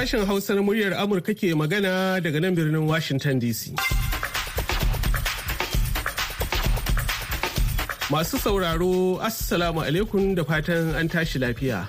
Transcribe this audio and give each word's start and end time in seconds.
Sashen 0.00 0.24
Hausar 0.24 0.56
muryar 0.64 0.94
Amurka 0.96 1.34
ke 1.36 1.52
magana 1.52 2.16
daga 2.24 2.40
nan 2.40 2.56
birnin 2.56 2.86
Washington 2.88 3.38
DC. 3.38 3.76
Masu 8.08 8.38
sauraro, 8.40 9.20
Assalamu 9.20 9.84
alaikum 9.84 10.34
da 10.34 10.42
fatan 10.42 10.94
an 10.96 11.06
tashi 11.06 11.38
lafiya. 11.38 11.84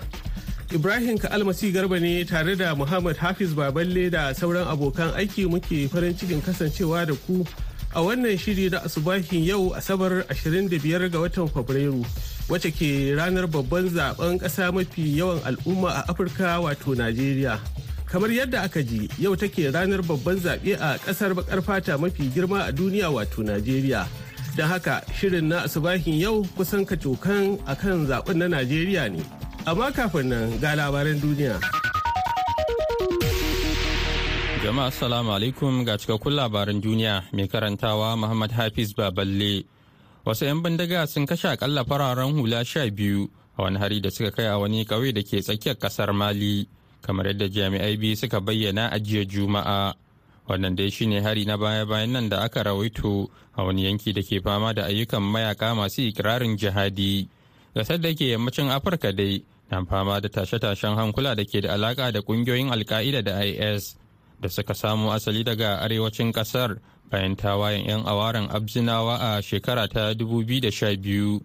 Ibrahim 0.73 1.17
Ka'almasi 1.19 1.71
Garba 1.71 2.01
ne 2.01 2.25
tare 2.25 2.53
da 2.57 2.75
Muhammad 2.75 3.15
Hafiz 3.15 3.53
Baballe 3.53 4.11
da 4.11 4.33
sauran 4.33 4.67
abokan 4.67 5.15
aiki 5.15 5.47
muke 5.47 5.87
farin 5.89 6.13
cikin 6.13 6.41
kasancewa 6.43 7.07
da 7.07 7.15
ku 7.15 7.45
a 7.95 8.01
wannan 8.03 8.35
shiri 8.37 8.69
na 8.75 8.79
asubahin 8.83 9.45
yau 9.47 9.71
Asabar 9.71 10.27
25 10.27 11.07
ga 11.09 11.17
watan 11.17 11.47
Fabrairu. 11.47 12.03
wacce 12.51 12.67
ke 12.75 13.15
ranar 13.15 13.47
babban 13.47 13.87
zaɓen 13.87 14.35
ƙasa 14.43 14.67
mafi 14.75 15.15
yawan 15.15 15.39
al'umma 15.47 16.03
a 16.03 16.11
afirka 16.11 16.59
wato 16.59 16.91
najeriya 16.91 17.55
kamar 18.11 18.27
yadda 18.27 18.61
aka 18.67 18.83
ji 18.83 19.07
yau 19.19 19.35
take 19.39 19.71
ranar 19.71 20.03
babban 20.03 20.35
zaɓe 20.35 20.75
a 20.75 20.99
ƙasar 20.99 21.31
bakar 21.33 21.61
fata 21.63 21.97
mafi 21.97 22.27
girma 22.27 22.67
a 22.67 22.71
duniya 22.71 23.07
wato 23.07 23.39
najeriya. 23.39 24.03
Don 24.57 24.67
haka 24.67 24.99
shirin 25.15 25.47
na 25.47 25.63
asubahin 25.63 26.19
yau 26.19 26.43
kusan 26.59 26.83
kacokan 26.83 27.55
akan 27.63 28.03
zaɓen 28.11 28.35
na 28.35 28.47
najeriya 28.51 29.07
ne. 29.07 29.23
Amma 29.65 29.95
kafin 29.95 30.27
nan 30.27 30.59
ga 30.59 30.75
labaran 30.75 31.23
duniya. 31.23 31.55
Jama'a 34.59 34.91
assalamu 34.91 35.31
alaikum. 35.31 35.85
Ga 35.87 35.95
cikakkun 35.95 36.35
labaran 36.35 36.83
duniya. 36.83 37.31
Mai 37.31 37.47
karantawa 37.47 38.19
muhammad 38.19 38.51
hafiz 38.51 38.91
baballe. 38.91 39.63
Wasu 40.27 40.51
'yan 40.51 40.59
bindiga 40.59 41.07
sun 41.07 41.23
kashe 41.23 41.47
akalla 41.47 41.87
fararen 41.87 42.35
hula 42.35 42.59
sha 42.67 42.83
biyu 42.91 43.31
a 43.55 43.63
wani 43.63 43.79
hari 43.79 44.01
da 44.03 44.11
suka 44.11 44.31
kai 44.35 44.51
a 44.51 44.59
wani 44.59 44.83
ƙauye 44.83 45.15
da 45.15 45.23
ke 45.23 45.39
tsakiyar 45.39 45.79
ƙasar 45.79 46.11
mali. 46.11 46.67
Kamar 47.01 47.25
yadda 47.27 47.49
jami'ai 47.49 47.97
biyu 47.97 48.15
suka 48.15 48.39
bayyana 48.41 48.87
a 48.91 48.99
jiya 48.99 49.25
juma'a. 49.25 49.93
Wannan 50.47 50.75
dai 50.75 50.89
shine 50.89 51.21
hari 51.21 51.45
na 51.45 51.57
baya-bayan 51.57 52.11
nan 52.11 52.29
da 52.29 52.43
aka 52.43 52.63
rawaito 52.63 53.29
a 53.57 53.63
wani 53.63 53.85
yanki 53.85 54.13
da 54.13 54.21
ke 54.21 54.41
fama 54.43 54.73
da 54.73 54.85
ayyukan 54.85 55.21
mayaka 55.21 55.75
masu 55.75 56.01
ikirarin 56.11 56.57
jihadi. 56.57 57.27
Gasar 57.75 58.01
da 58.01 58.13
ke 58.13 58.31
yammacin 58.35 58.69
afirka 58.69 59.11
dai 59.15 59.43
na 59.71 59.85
fama 59.85 60.19
da 60.21 60.27
tashe-tashen 60.29 60.95
hankula 60.95 61.35
da 61.35 61.43
ke 61.45 61.61
da 61.61 61.73
alaka 61.73 62.11
da 62.11 62.19
ƙungiyoyin 62.21 62.71
alka'ida 62.71 63.23
da 63.23 63.39
is 63.43 63.95
da 64.41 64.49
suka 64.49 64.73
samo 64.73 65.11
asali 65.13 65.43
daga 65.43 65.79
arewacin 65.79 66.33
ƙasar 66.33 66.77
bayan 67.09 67.35
tawayen 67.35 67.85
'yan 67.87 68.03
awaren 68.05 68.49
abzinawa 68.51 69.17
a 69.37 69.41
shekara 69.41 69.87
ta 69.87 70.11
2012 70.13 71.39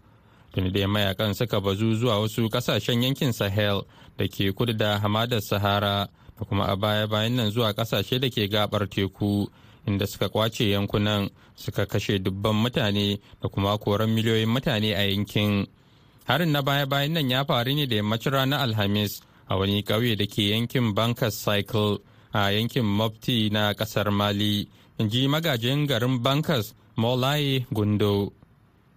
tuni 0.52 0.70
da 0.72 0.86
mayaƙan 0.88 1.34
suka 1.34 1.60
bazu 1.60 1.94
zuwa 1.94 2.18
wasu 2.20 2.48
ƙasashen 2.50 3.02
yankin 3.02 3.32
sahel 3.32 3.82
da 4.19 4.27
ke 4.28 4.53
kudu 4.53 4.72
da 4.72 4.98
hamadar 4.98 5.41
sahara 5.41 6.09
da 6.39 6.45
kuma 6.48 6.64
a 6.67 6.77
baya-bayan 6.77 7.36
nan 7.36 7.50
zuwa 7.50 7.72
ƙasashe 7.72 8.19
da 8.20 8.28
ke 8.28 8.48
gabar 8.48 8.89
teku 8.89 9.48
inda 9.86 10.06
suka 10.06 10.28
ƙwace 10.28 10.70
yankunan 10.70 11.31
suka 11.55 11.86
kashe 11.86 12.19
dubban 12.19 12.55
mutane 12.55 13.19
da 13.42 13.48
kuma 13.48 13.78
koran 13.78 14.11
miliyoyin 14.11 14.48
mutane 14.48 14.94
a 14.94 15.03
yankin. 15.11 15.67
Harin 16.28 16.53
na 16.53 16.62
baya-bayan 16.62 17.12
nan 17.12 17.31
ya 17.31 17.44
faru 17.44 17.75
ne 17.75 17.87
da 17.87 17.97
yammacin 17.97 18.33
ranar 18.33 18.61
alhamis 18.61 19.20
a 19.48 19.56
wani 19.56 19.83
ƙauye 19.83 20.17
da 20.17 20.27
ke 20.27 20.42
yankin 20.50 20.94
bankers 20.94 21.34
cycle 21.37 21.98
a 22.33 22.50
yankin 22.50 22.84
mofti 22.84 23.50
na 23.50 23.72
ƙasar 23.75 24.11
mali 24.12 24.69
in 24.98 25.09
ji 25.09 25.28
magajin 25.28 25.87
garin 25.87 26.19
bankers 26.22 26.75
molaye 26.97 27.64
gundo. 27.72 28.33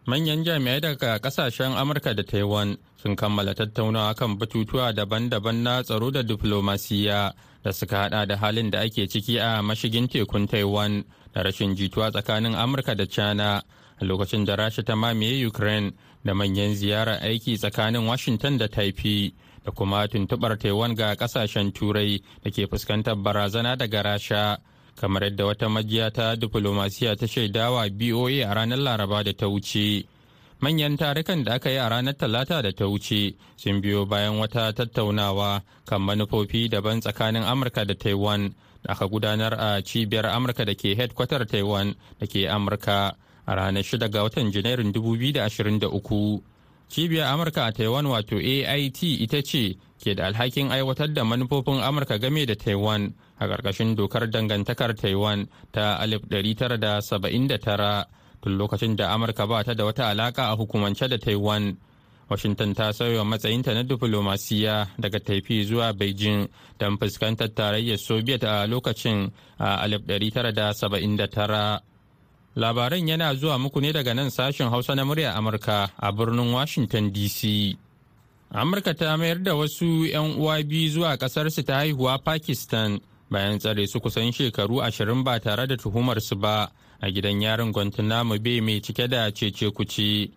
Manyan 0.10 0.42
jami'ai 0.44 0.82
daga 0.82 1.20
ƙasashen 1.22 1.78
amurka 1.78 2.16
da 2.16 2.24
taiwan 2.24 2.78
sun 2.98 3.16
kammala 3.16 3.54
tattaunawa 3.54 4.16
kan 4.18 4.38
batutuwa 4.40 4.90
daban-daban 4.94 5.62
na 5.62 5.84
tsaro 5.84 6.10
da 6.12 6.24
diflomasiya 6.24 7.34
da 7.64 7.72
suka 7.72 7.98
hada 8.10 8.26
da 8.26 8.36
halin 8.38 8.72
da 8.72 8.80
ake 8.82 9.06
ciki 9.08 9.38
a 9.38 9.62
mashigin 9.62 10.08
tekun 10.10 10.48
taiwan 10.50 11.04
da 11.34 11.44
rashin 11.44 11.76
jituwa 11.76 12.10
tsakanin 12.12 12.56
amurka 12.56 12.96
da 12.96 13.06
china 13.06 13.62
a 14.02 14.06
lokacin 14.06 14.46
da 14.46 14.56
rasha 14.56 14.82
ta 14.84 14.96
mamaye 14.96 15.46
ukraine 15.46 15.94
da 16.26 16.34
manyan 16.34 16.74
ziyarar 16.74 17.22
aiki 17.22 17.58
tsakanin 17.58 18.08
washington 18.08 18.58
da 18.58 18.68
taipei 18.68 19.34
da 19.64 19.72
kuma 19.72 20.08
tuntubar 20.08 20.58
taiwan 20.58 20.96
ga 20.96 21.14
ƙasashen 21.16 21.72
turai 21.72 22.18
da 22.44 22.50
ke 22.50 22.66
fuskantar 22.66 23.14
barazana 23.16 23.78
daga 23.78 24.02
rasha. 24.04 24.58
Kamar 25.00 25.24
yadda 25.24 25.46
wata 25.46 25.70
majiya 25.70 26.12
ta 26.12 26.36
diflomasiya 26.36 27.16
ta 27.16 27.26
shaidawa 27.28 27.88
BOA 27.90 28.44
a 28.44 28.54
ranar 28.54 28.78
Laraba 28.80 29.24
da 29.24 29.32
ta 29.34 29.48
wuce. 29.48 30.04
Manyan 30.62 30.98
tarukan 31.00 31.44
da 31.46 31.54
aka 31.56 31.70
yi 31.72 31.78
a 31.78 31.88
ranar 31.90 32.14
Talata 32.20 32.62
da 32.62 32.72
ta 32.76 32.84
wuce 32.86 33.34
sun 33.56 33.80
biyo 33.82 34.06
bayan 34.06 34.36
wata 34.36 34.74
tattaunawa 34.76 35.64
kan 35.88 36.02
manufofi 36.02 36.68
daban 36.70 37.00
tsakanin 37.00 37.44
Amurka 37.48 37.86
da 37.88 37.96
Taiwan 37.96 38.54
da 38.84 38.92
aka 38.94 39.08
gudanar 39.08 39.54
a 39.56 39.82
cibiyar 39.82 40.26
Amurka 40.36 40.66
da 40.66 40.76
ke 40.76 40.96
headquarter 41.00 41.46
Taiwan 41.48 41.96
da 42.20 42.28
ke 42.28 42.44
Amurka 42.52 43.16
a 43.48 43.56
ranar 43.56 43.84
6 43.84 44.10
ga 44.12 44.24
watan 44.28 44.52
Janairun 44.52 44.92
2023. 44.92 46.59
Cibiyar 46.90 47.34
Amurka 47.34 47.66
a 47.68 47.72
Taiwan 47.72 48.06
wato 48.06 48.36
AIT 48.38 49.04
ita 49.04 49.42
ce 49.44 49.78
ke 50.02 50.16
da 50.16 50.28
alhakin 50.28 50.72
aiwatar 50.72 51.14
da 51.14 51.24
manufofin 51.24 51.82
Amurka 51.82 52.18
game 52.20 52.46
da 52.46 52.56
Taiwan 52.56 53.14
a 53.40 53.48
ƙarƙashin 53.48 53.96
dokar 53.96 54.28
dangantakar 54.30 54.94
taiwan 54.96 55.48
ta 55.72 55.98
1979 56.04 58.06
tun 58.42 58.58
lokacin 58.58 58.96
da 58.96 59.14
amurka 59.16 59.48
ba 59.48 59.64
ta 59.64 59.74
da 59.74 59.86
wata 59.86 60.10
alaƙa 60.12 60.52
a 60.52 60.56
hukumance 60.56 61.08
da 61.08 61.18
taiwan. 61.18 61.78
Washington 62.30 62.74
ta 62.76 62.92
sauya 62.94 63.24
matsayinta 63.26 63.74
na 63.74 63.82
diflomasiya 63.84 64.88
daga 65.00 65.20
taifi 65.20 65.64
zuwa 65.66 65.94
beijing 65.98 66.48
don 66.80 66.98
fuskantar 66.98 67.48
tarayyar 67.50 67.98
soviet 67.98 68.44
a 68.44 68.68
lokacin 68.68 69.32
a 69.58 69.88
1979 69.88 71.80
labaran 72.56 73.08
yana 73.08 73.36
zuwa 73.36 73.58
muku 73.60 73.82
ne 73.82 73.92
daga 73.94 74.14
nan 74.14 74.30
sashen 74.30 74.70
hausa 74.70 74.96
na 74.96 75.06
murya 75.06 75.36
amurka 75.36 75.90
a 75.98 76.12
birnin 76.12 76.54
washington 76.54 77.12
dc 77.14 77.76
amurka 78.52 78.94
ta 78.94 79.18
mayar 79.18 79.44
da 79.44 79.56
wasu 79.56 80.06
'yan 80.06 80.36
uwa 80.40 80.64
biyu 80.64 80.90
zuwa 80.90 81.18
kasarsu 81.18 81.64
ta 81.64 81.76
haihuwa 81.76 82.18
pakistan 82.20 83.00
bayan 83.30 83.60
tsare 83.60 83.88
su 83.88 84.00
kusan 84.02 84.32
shekaru 84.32 84.82
ashirin 84.82 85.24
ba 85.24 85.40
tare 85.40 85.68
da 85.68 85.78
tuhumarsu 85.78 86.36
ba 86.36 86.72
a 87.02 87.08
gidan 87.12 87.42
yarin 87.42 87.72
guantanamo 87.72 88.38
bay 88.40 88.62
mai 88.62 88.82
cike 88.82 89.08
da 89.08 89.32
cece 89.32 89.70
kuci 89.72 90.32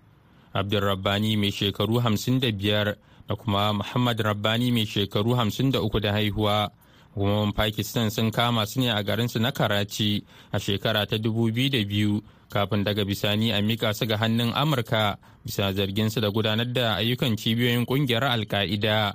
abdulrabbani 0.53 1.37
mai 1.37 1.51
shekaru 1.51 1.99
hamsin 2.01 2.41
da 2.41 2.53
biyar 2.53 2.97
da 3.29 3.35
kuma 3.37 3.73
muhammad 3.73 4.21
rabbani 4.21 4.71
mai 4.73 4.85
shekaru 4.87 5.35
hamsin 5.35 5.71
da 5.73 5.81
uku 5.81 6.01
da 6.01 6.13
haihuwa 6.13 6.71
hukumomin 7.15 7.53
pakistan 7.53 8.11
sun 8.11 8.31
kama 8.31 8.67
su 8.67 8.81
ne 8.81 8.91
a 8.91 9.03
garinsu 9.03 9.39
na 9.41 9.51
karachi 9.53 10.25
a 10.53 10.59
shekara 10.59 11.07
ta 11.07 11.17
dubu 11.19 11.51
biyu 11.53 11.71
da 11.71 11.85
biyu 11.85 12.23
kafin 12.49 12.85
daga 12.85 13.05
bisani 13.05 13.53
a 13.53 13.61
mika 13.63 13.95
su 13.95 14.07
ga 14.07 14.17
hannun 14.17 14.53
amurka 14.55 15.17
bisa 15.45 15.73
zargin 15.73 16.11
su 16.11 16.21
da 16.21 16.31
gudanar 16.31 16.67
da 16.73 16.97
ayyukan 16.97 17.37
cibiyoyin 17.37 17.87
ƙungiyar 17.87 18.25
alka'ida 18.25 19.15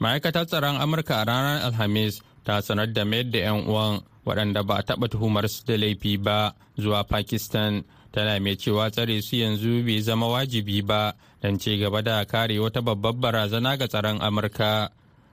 ma'aikatar 0.00 0.46
tsaron 0.46 0.76
amurka 0.80 1.20
a 1.20 1.24
ranar 1.24 1.62
alhamis 1.68 2.20
ta 2.44 2.60
sanar 2.62 2.92
da 2.92 3.04
mayar 3.04 3.30
da 3.30 3.38
'yan 3.38 3.66
uwan 3.68 4.00
waɗanda 4.26 4.62
ba 4.62 4.74
a 4.78 4.82
taɓa 4.82 5.08
tuhumar 5.08 5.48
su 5.48 5.64
da 5.66 5.76
laifi 5.76 6.18
ba 6.18 6.54
zuwa 6.78 7.04
pakistan. 7.04 7.84
Tana 8.12 8.38
mai 8.40 8.56
cewa 8.56 8.90
tsare 8.90 9.22
su 9.22 9.36
yanzu 9.36 9.82
bai 9.86 10.00
zama 10.02 10.26
wajibi 10.28 10.82
ba 10.82 11.14
don 11.42 11.58
ci 11.58 11.78
gaba 11.78 12.02
da 12.02 12.24
kare 12.24 12.58
wata 12.58 12.80
babbar 12.82 13.12
barazana 13.14 13.76
ga 13.76 13.86
tsaron 13.88 14.20
amurka. 14.20 14.90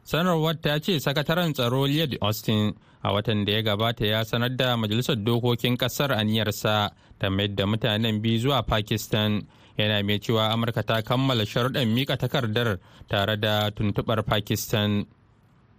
Sanarwar 0.10 0.56
ta 0.62 0.80
ce 0.80 1.00
sakataren 1.00 1.54
tsaro 1.54 1.86
lloyd 1.88 2.18
austin 2.22 2.74
a 3.04 3.12
watan 3.14 3.46
da 3.46 3.52
ya 3.52 3.62
gabata 3.62 4.06
ya 4.06 4.26
sanar 4.26 4.56
da 4.56 4.78
majalisar 4.78 5.16
dokokin 5.16 5.78
ƙasar 5.78 6.12
aniyarsa 6.12 6.92
ta 7.20 7.30
mayar 7.30 7.56
da 7.56 7.66
mutanen 7.66 8.22
biyu 8.22 8.40
zuwa 8.40 8.64
pakistan. 8.64 9.42
Yana 9.78 10.04
mai 10.04 10.20
cewa 10.20 10.50
amurka 10.52 10.84
ta 10.84 11.02
kammala 11.02 11.46
sharuɗan 11.46 11.88
mika 11.94 12.18
takardar 12.18 12.80
tare 13.08 13.38
da 13.40 13.70
tuntuɓar 13.72 14.24
pakistan. 14.26 15.06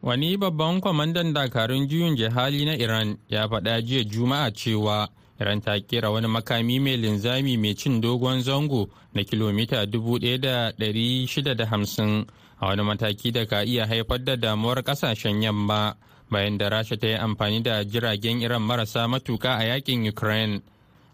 Wani 0.03 0.37
babban 0.37 0.81
kwamandan 0.81 1.33
dakarun 1.35 1.89
juyin 1.89 2.17
jihali 2.17 2.65
na 2.65 2.75
Iran 2.77 3.17
ya 3.29 3.49
faɗa 3.49 3.83
jiya 3.83 4.05
Juma'a 4.05 4.51
cewa 4.55 5.09
Iran 5.41 5.61
ta 5.61 5.79
kera 5.81 6.11
wani 6.11 6.29
makami 6.29 6.81
mai 6.81 6.97
linzami 6.97 7.57
mai 7.59 7.75
cin 7.75 8.01
dogon 8.01 8.41
zango 8.43 8.89
na 9.15 9.23
kilomita 9.25 9.85
1,650 9.85 12.25
a 12.61 12.67
wani 12.67 12.83
mataki 12.83 13.33
da 13.33 13.47
ka 13.47 13.63
iya 13.65 13.87
haifar 13.87 14.25
da 14.25 14.37
damuwar 14.37 14.83
ƙasashen 14.83 15.43
yamma 15.43 15.97
bayan 16.31 16.59
da 16.59 16.69
Rasha 16.69 16.97
ta 16.99 17.07
yi 17.07 17.15
amfani 17.17 17.63
da 17.63 17.85
jiragen 17.85 18.41
Iran 18.43 18.63
marasa 18.63 19.09
matuka 19.09 19.57
a 19.59 19.63
yaƙin 19.65 20.07
Ukraine. 20.09 20.63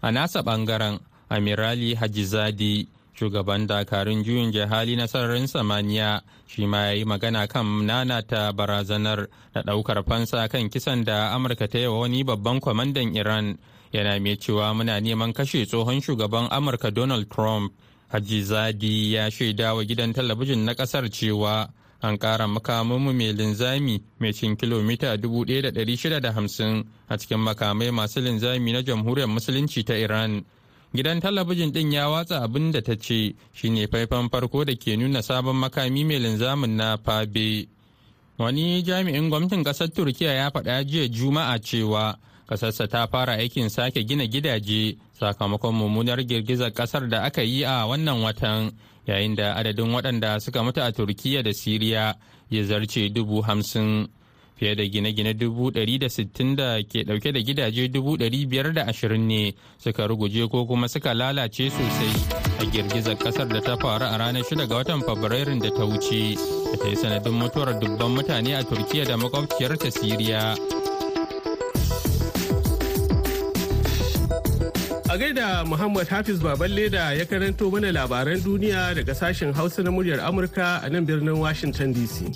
A 0.02 0.10
nasa 0.10 0.42
ɓangaren, 0.42 0.98
Amirali 1.30 1.94
Hajizadi 1.96 2.86
shugaban 3.16 3.64
dakarun 3.66 4.20
juyin 4.20 4.52
jihali 4.52 4.92
na 4.96 5.08
sararin 5.08 5.48
samaniya 5.48 6.20
shi 6.46 6.66
ma 6.68 6.92
ya 6.92 7.00
yi 7.00 7.04
magana 7.08 7.48
kan 7.48 7.64
nanata 7.64 8.52
barazanar 8.52 9.26
da 9.54 9.62
ɗaukar 9.64 10.04
fansa 10.04 10.48
kan 10.48 10.68
kisan 10.68 11.04
da 11.04 11.32
amurka 11.32 11.64
ta 11.68 11.78
yi 11.78 11.86
wa 11.88 12.00
wani 12.04 12.24
babban 12.24 12.60
kwamandan 12.60 13.16
iran 13.16 13.56
yana 13.92 14.20
mai 14.20 14.36
cewa 14.36 14.74
muna 14.76 15.00
neman 15.00 15.32
kashe 15.32 15.64
tsohon 15.64 16.00
shugaban 16.04 16.48
amurka 16.52 16.92
donald 16.92 17.24
trump 17.32 17.72
haji 18.08 18.42
zadi 18.42 19.12
ya 19.14 19.30
shaida 19.30 19.74
wa 19.74 19.84
gidan 19.84 20.12
talabijin 20.12 20.64
na 20.64 20.74
ƙasar 20.74 21.10
cewa 21.10 21.68
an 22.02 22.18
ƙara 22.18 22.46
makamanmu 22.46 23.12
mai 23.12 23.32
linzami 23.32 24.02
mai 24.20 24.32
cin 24.32 24.56
kilomita 24.56 25.16
1,650 25.16 26.84
a 27.08 27.16
cikin 27.18 27.38
makamai 27.38 27.90
masu 27.90 28.20
linzami 28.20 28.72
na 28.72 28.82
jamhuriyar 28.82 29.28
musulunci 29.28 29.84
ta 29.84 29.94
iran. 29.94 30.44
Gidan 30.94 31.20
talabijin 31.20 31.72
ɗin 31.72 31.92
ya 31.92 32.08
watsa 32.08 32.42
abin 32.42 32.70
da 32.72 32.80
ta 32.80 32.94
ce 32.96 33.34
shine 33.52 33.86
faifan 33.88 34.28
farko 34.30 34.64
da 34.64 34.74
ke 34.76 34.96
nuna 34.96 35.22
sabon 35.22 35.56
makami 35.56 36.04
mai 36.04 36.18
linzamin 36.18 36.76
na 36.76 36.96
fabe. 36.96 37.68
Wani 38.38 38.82
jami'in 38.82 39.28
gwamnatin 39.30 39.64
ƙasar 39.64 39.88
turkiya 39.88 40.32
ya 40.34 40.50
faɗa 40.50 40.84
jiya 40.84 41.08
juma'a 41.08 41.58
cewa 41.58 42.18
ƙasarsa 42.48 42.88
ta 42.88 43.06
fara 43.06 43.32
aikin 43.36 43.68
sake 43.70 44.04
gina 44.06 44.26
gidaje 44.26 44.96
sakamakon 45.20 45.74
mummunar 45.74 46.22
girgizar 46.24 46.70
ƙasar 46.72 47.08
da 47.08 47.22
aka 47.24 47.42
yi 47.42 47.64
a 47.64 47.86
wannan 47.86 48.22
watan 48.22 48.70
yayin 49.06 49.34
da 49.34 49.54
adadin 49.54 49.90
waɗanda 49.92 50.40
suka 50.40 50.62
mutu 50.62 50.80
a 50.80 50.92
turkiya 50.92 51.42
da 51.42 51.50
siriya 51.52 52.14
ya 52.50 52.62
zarce 52.62 53.08
dubu 53.12 53.42
hamsin. 53.42 54.08
Fiye 54.56 54.74
da 54.74 54.84
gine-gine 54.88 55.34
dubu 55.34 55.70
ɗari 55.70 55.98
da 55.98 56.08
sittin 56.08 56.56
da 56.56 56.80
ke 56.82 57.04
ɗauke 57.04 57.32
da 57.32 57.40
gidaje 57.40 57.88
dubu 57.92 58.16
ɗari 58.16 58.46
biyar 58.48 58.72
da 58.72 58.82
ashirin 58.88 59.26
ne 59.28 59.52
suka 59.78 60.06
ruguje 60.08 60.48
ko 60.48 60.64
kuma 60.66 60.88
suka 60.88 61.12
lalace 61.14 61.68
sosai 61.68 62.14
a 62.60 62.64
girgizar 62.64 63.16
ƙasar 63.18 63.48
da 63.48 63.60
ta 63.60 63.76
faru 63.76 64.04
a 64.06 64.16
ranar 64.16 64.42
shida 64.48 64.66
ga 64.66 64.76
watan 64.76 65.02
fabrairun 65.02 65.58
da 65.60 65.68
ta 65.68 65.84
wuce 65.84 66.34
da 66.72 66.76
ta 66.80 66.88
yi 66.88 66.96
sanadin 66.96 67.34
mutuwar 67.36 67.78
dubban 67.78 68.14
mutane 68.16 68.56
a 68.56 68.64
turkiya 68.64 69.04
da 69.04 69.16
makwabciyarta 69.16 69.90
siriya. 69.92 70.56
A 75.16 75.18
gaida 75.18 75.64
Muhammad 75.64 76.06
Hafiz 76.08 76.38
Baballe 76.44 76.90
da 76.92 77.12
ya 77.16 77.24
karanto 77.24 77.70
mana 77.72 77.88
labaran 77.92 78.36
duniya 78.44 78.92
daga 78.94 79.14
sashen 79.14 79.48
Hausa 79.54 79.80
na 79.82 79.88
muryar 79.90 80.20
Amurka 80.20 80.84
a 80.84 80.90
nan 80.90 81.06
birnin 81.06 81.38
Washington 81.40 81.94
DC. 81.96 82.28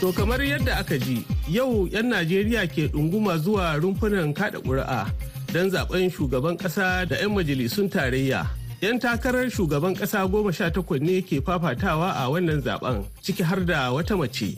To 0.00 0.12
kamar 0.16 0.40
yadda 0.40 0.80
aka 0.80 0.96
ji, 0.96 1.26
yau 1.44 1.84
'yan 1.92 2.08
Najeriya 2.08 2.64
ke 2.72 2.88
ɗunguma 2.88 3.36
zuwa 3.36 3.76
rumfunan 3.76 4.32
kaɗa 4.32 4.64
ƙuri'a 4.64 5.12
don 5.52 5.68
zaɓen 5.68 6.08
shugaban 6.08 6.56
ƙasa 6.56 7.04
da 7.04 7.20
'yan 7.20 7.36
majalisun 7.36 7.92
tarayya. 7.92 8.57
'Yan 8.80 8.98
takarar 8.98 9.50
shugaban 9.50 9.94
ƙasa 9.94 10.22
goma 10.30 10.52
sha 10.52 10.70
takwas 10.70 11.00
ne 11.00 11.20
ke 11.22 11.40
fafatawa 11.42 12.14
a 12.14 12.30
wannan 12.30 12.62
zaɓen 12.62 13.02
ciki 13.22 13.42
har 13.42 13.64
da 13.64 13.90
wata 13.92 14.16
mace. 14.16 14.54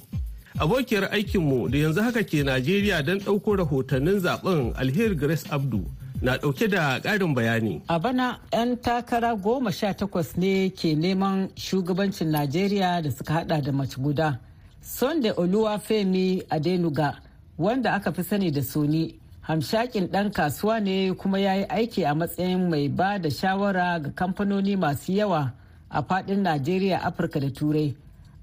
Abokiyar 0.58 1.08
aikinmu 1.12 1.70
da 1.70 1.78
yanzu 1.78 2.02
haka 2.02 2.22
ke 2.22 2.44
Najeriya 2.44 3.02
don 3.02 3.18
ɗauko 3.18 3.56
rahotannin 3.64 4.20
zaɓen 4.20 4.74
Alheri 4.76 5.14
Grace 5.16 5.44
Abdu 5.50 5.86
na 6.20 6.36
ɗauke 6.36 6.68
da 6.68 7.00
ƙarin 7.00 7.34
bayani. 7.34 7.80
A 7.88 7.98
bana 7.98 8.38
'yan 8.52 8.76
takara 8.76 9.34
goma 9.40 9.72
sha 9.72 9.94
takwas 9.94 10.36
ne 10.36 10.68
ke 10.68 10.92
neman 10.94 11.48
shugabancin 11.56 12.28
Najeriya 12.28 13.02
da 13.02 13.10
suka 13.10 13.32
hada 13.32 13.62
da 13.62 13.72
mace 13.72 13.96
guda. 13.96 14.38
Sunday 14.82 15.32
Oluwafemi 15.32 16.42
Adenuga 16.50 17.16
wanda 17.56 17.94
aka 17.94 18.12
fi 18.12 18.22
sani 18.22 18.50
da 18.50 18.60
Soni 18.60 19.14
hamshakin 19.50 20.06
ɗan 20.06 20.30
kasuwa 20.32 20.80
ne 20.80 21.12
kuma 21.12 21.38
ya 21.38 21.54
yi 21.54 21.64
aiki 21.68 22.04
a 22.04 22.14
matsayin 22.14 22.68
mai 22.70 22.88
ba 22.88 23.18
da 23.18 23.30
shawara 23.30 23.98
ga 24.00 24.10
kamfanoni 24.10 24.76
masu 24.76 25.12
yawa 25.12 25.52
a 25.90 26.02
faɗin 26.02 26.42
najeriya 26.42 26.98
afirka 27.02 27.40
da 27.40 27.50
turai. 27.50 27.96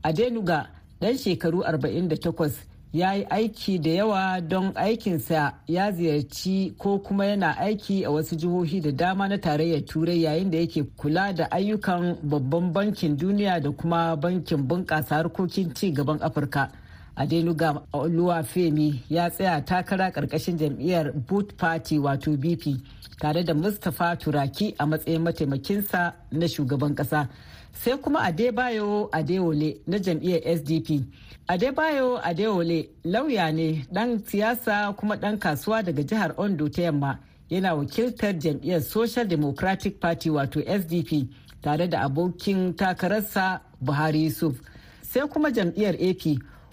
Adenuga 0.04 0.68
ɗan 1.02 1.18
shekaru 1.18 1.64
48 1.64 2.52
ya 2.94 3.14
yi 3.16 3.24
aiki 3.30 3.80
da 3.80 3.90
yawa 3.90 4.42
don 4.42 4.72
aikinsa 4.76 5.54
ya 5.68 5.92
ziyarci 5.92 6.74
ko 6.78 7.00
kuma 7.00 7.26
yana 7.26 7.58
aiki 7.58 8.04
a 8.06 8.12
wasu 8.12 8.36
jihohi 8.36 8.82
da 8.82 8.92
dama 8.92 9.28
na 9.28 9.38
tarayyar 9.38 9.86
turai 9.86 10.24
yayin 10.24 10.52
da 10.52 10.58
yake 10.58 10.84
kula 10.98 11.34
da 11.34 11.48
ayyukan 11.52 12.18
babban 12.24 12.74
bankin 12.74 13.18
duniya 13.18 13.62
da 13.64 13.72
kuma 13.72 14.16
bankin 14.18 14.68
bunƙasa 14.68 15.16
harkokin 15.16 15.74
ci 15.74 15.92
gaban 15.94 16.20
afirka. 16.22 16.70
Adenuga 17.18 17.82
oluwafemi 17.94 19.04
ya 19.10 19.30
tsaya 19.30 19.62
takara 19.62 20.10
ƙarƙashin 20.12 20.58
jam'iyyar 20.58 21.12
boot 21.28 21.58
party 21.58 22.00
wato 22.00 22.38
bp 22.38 22.78
tare 23.20 23.44
da 23.44 23.54
mustapha 23.54 24.16
turaki 24.16 24.76
a 24.80 24.86
matsayin 24.86 25.22
mataimakinsa 25.22 26.14
na 26.32 26.46
shugaban 26.48 26.96
kasa 26.96 27.28
sai 27.74 27.98
kuma 27.98 28.20
adebayo 28.22 29.10
adewole 29.12 29.78
na 29.88 29.98
jam'iyyar 29.98 30.58
sdp 30.58 31.04
adebayo 31.48 32.20
adewole 32.24 32.90
lauya 33.04 33.52
ne 33.52 33.86
dan 33.92 34.20
siyasa 34.20 34.94
kuma 34.98 35.16
dan 35.18 35.38
kasuwa 35.40 35.84
daga 35.84 36.04
jihar 36.04 36.34
ondo 36.38 36.70
ta 36.70 36.82
yamma. 36.82 37.20
Yana 37.50 37.76
wakiltar 37.76 38.34
jam'iyyar 38.40 38.82
social 38.82 39.26
democratic 39.28 40.00
party 40.00 40.30
wato 40.30 40.60
sdp 40.62 41.28
tare 41.62 41.88
da 41.88 42.02
abokin 42.04 42.74
takararsa 42.76 43.62
buhari 43.82 44.24
yusuf. 44.24 44.60
Sai 45.02 45.28
kuma 45.28 45.50
jam'iyyar 45.52 45.96
ap 45.96 46.24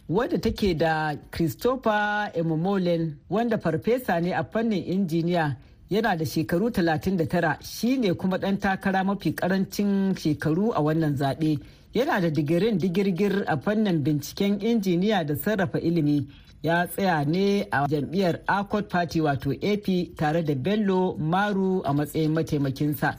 wadda 0.09 0.39
take 0.39 0.75
da 0.75 1.15
christopher 1.31 2.31
emomolen 2.35 3.17
wanda 3.31 3.59
farfesa 3.59 4.21
ne 4.21 4.33
a 4.35 4.45
fannin 4.45 4.85
injiniya 4.85 5.57
yana 5.91 6.17
da 6.17 6.25
shekaru 6.27 6.69
39 6.69 7.57
shine 7.63 8.15
kuma 8.15 8.37
ɗan 8.39 8.59
takara 8.59 9.05
mafi 9.05 9.33
ƙarancin 9.33 10.15
shekaru 10.17 10.73
a 10.75 10.81
wannan 10.83 11.15
zaɓe. 11.17 11.59
Yana 11.95 12.21
da 12.21 12.31
digirin 12.31 12.79
digirgir 12.79 13.45
a 13.47 13.57
fannin 13.57 14.03
binciken 14.03 14.59
injiniya 14.61 15.25
da 15.27 15.35
sarrafa 15.37 15.79
ilimi. 15.79 16.27
Ya 16.63 16.87
tsaya 16.87 17.25
ne 17.27 17.69
a 17.71 17.87
jam'iyyar 17.87 18.41
accord 18.49 18.89
party 18.89 19.21
wato 19.21 19.53
ap 19.53 20.17
tare 20.17 20.43
da 20.43 20.55
bello 20.55 21.17
maru 21.19 21.83
a 21.85 21.93
matsayin 21.95 22.33
mataimakinsa. 22.33 23.15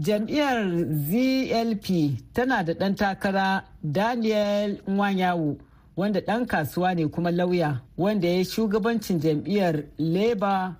Jam'iyyar 0.00 0.64
zlp 1.10 2.16
tana 2.32 2.64
da 2.64 2.72
ɗan 2.72 2.94
takara 2.96 3.64
daniel 3.82 4.78
nwanyawu. 4.88 5.58
Wanda 5.96 6.20
ɗan 6.20 6.46
kasuwa 6.46 6.94
ne 6.94 7.06
kuma 7.06 7.30
lauya 7.30 7.80
wanda 7.98 8.28
ya 8.28 8.34
yi 8.34 8.44
shugabancin 8.44 9.20
jam'iyyar 9.20 9.84
labour 9.98 10.74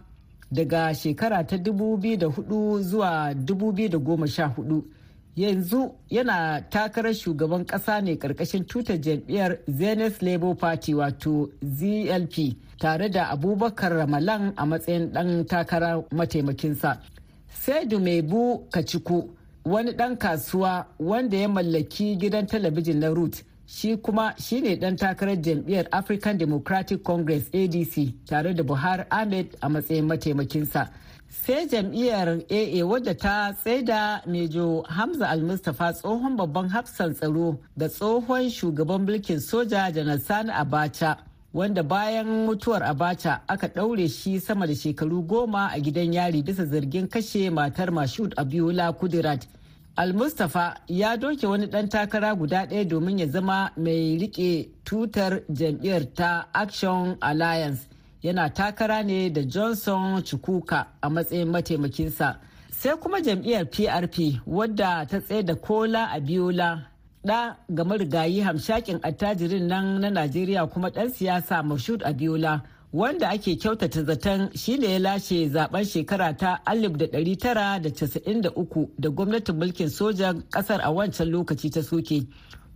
daga 0.52 0.94
shekara 0.94 1.44
ta 1.46 1.56
2004 1.56 2.80
zuwa 2.82 3.32
2014 3.32 4.82
yanzu 5.36 5.94
yana 6.10 6.60
takarar 6.70 7.14
shugaban 7.14 7.64
ƙasa 7.66 8.00
ne 8.02 8.14
ƙarƙashin 8.16 8.64
tutar 8.66 8.96
jam'iyyar 9.00 9.58
zenith 9.68 10.22
labour 10.22 10.54
party 10.56 10.94
wato 10.94 11.50
zlp 11.62 12.56
tare 12.78 13.08
da 13.08 13.28
abubakar 13.30 13.92
ramalan 13.92 14.52
a 14.56 14.66
matsayin 14.66 15.10
ɗan 15.12 15.44
takara 15.46 16.02
mataimakinsa. 16.10 16.98
Sai 17.48 17.86
dumebu 17.86 18.66
kaciku 18.70 19.30
wani 19.64 19.90
ɗan 19.92 20.16
kasuwa 20.18 20.86
wanda 20.98 21.36
ya 21.36 21.48
mallaki 21.48 22.16
gidan 22.16 22.46
talabijin 22.46 22.98
na 23.00 23.08
root 23.08 23.42
shi 23.66 23.96
kuma 23.96 24.34
shi 24.38 24.60
ne 24.60 24.76
dan 24.76 24.96
takarar 24.96 25.36
jam'iyyar 25.42 25.86
african 25.92 26.38
democratic 26.38 27.02
congress 27.04 27.48
adc 27.54 28.12
tare 28.26 28.54
da 28.54 28.62
buhari 28.62 29.04
ahmed 29.10 29.56
a 29.62 29.68
matsayin 29.68 30.04
mataimakinsa. 30.06 30.88
Sai 31.28 31.66
jam'iyyar 31.66 32.28
aa 32.50 32.84
wadda 32.84 33.14
ta 33.14 33.52
tsaida 33.52 34.22
mejo 34.26 34.82
hamza 34.88 35.28
almustapha 35.28 35.92
tsohon 35.92 36.36
babban 36.36 36.68
hafsan 36.68 37.14
tsaro 37.14 37.58
da 37.76 37.88
tsohon 37.88 38.50
shugaban 38.50 39.02
mulkin 39.06 39.40
soja 39.40 39.90
janar 39.92 40.18
sani 40.20 40.50
abacha 40.52 41.16
wanda 41.54 41.82
bayan 41.82 42.26
mutuwar 42.46 42.82
abacha 42.82 43.40
aka 43.48 43.66
ɗaure 43.68 44.08
shi 44.08 44.40
sama 44.40 44.66
da 44.66 44.74
shekaru 44.74 45.22
goma 45.26 45.68
a 45.72 45.78
gidan 45.80 46.12
yari 46.12 46.42
bisa 46.42 46.64
zargin 46.66 47.08
kashe 47.08 47.50
matar 47.50 47.90
mashud 47.90 48.34
abiola 48.36 48.92
kudirat. 48.92 49.46
Al-Mustapha 49.96 50.74
ya 50.88 51.16
doke 51.16 51.46
wani 51.46 51.66
ɗan 51.66 51.88
takara 51.88 52.34
guda 52.34 52.66
ɗaya 52.66 52.84
domin 52.84 53.18
ya 53.18 53.26
zama 53.26 53.70
mai 53.76 54.18
riƙe 54.18 54.68
tutar 54.84 55.40
jam'iyyar 55.48 56.14
ta 56.14 56.46
Action 56.52 57.16
Alliance 57.20 57.86
yana 58.22 58.48
takara 58.50 59.02
ne 59.04 59.30
da 59.30 59.42
Johnson 59.42 60.22
Chukwuka 60.22 60.86
a 61.02 61.08
matsayin 61.10 61.46
mataimakinsa. 61.48 62.38
Sai 62.72 62.96
kuma 62.96 63.20
jam'iyyar 63.20 63.66
PRP 63.70 64.40
wadda 64.46 65.06
ta 65.08 65.20
tsaye 65.20 65.42
da 65.44 65.54
Kola 65.54 66.08
Abiola 66.12 66.82
ɗa 67.24 67.56
ga 67.70 67.84
marigayi 67.84 68.40
hamshakin 68.42 68.98
attajirin 69.00 69.68
nan 69.68 70.00
na 70.00 70.10
Najeriya 70.10 70.66
kuma 70.72 70.90
ɗan 70.90 71.10
siyasa 71.10 71.62
Mashud 71.62 72.02
Abiola. 72.02 72.62
Wanda 72.94 73.28
ake 73.30 73.56
kyautata 73.56 74.02
zaton 74.02 74.50
shine 74.56 74.92
ya 74.92 74.98
lashe 74.98 75.48
zaɓen 75.48 75.84
shekara 75.84 76.32
ta 76.36 76.60
1993 76.66 78.86
da 78.98 79.10
gwamnatin 79.10 79.56
mulkin 79.56 79.88
sojan 79.88 80.42
ƙasar 80.50 80.80
a 80.82 80.90
wancan 80.92 81.28
lokaci 81.30 81.70
ta 81.70 81.82
soke. 81.82 82.22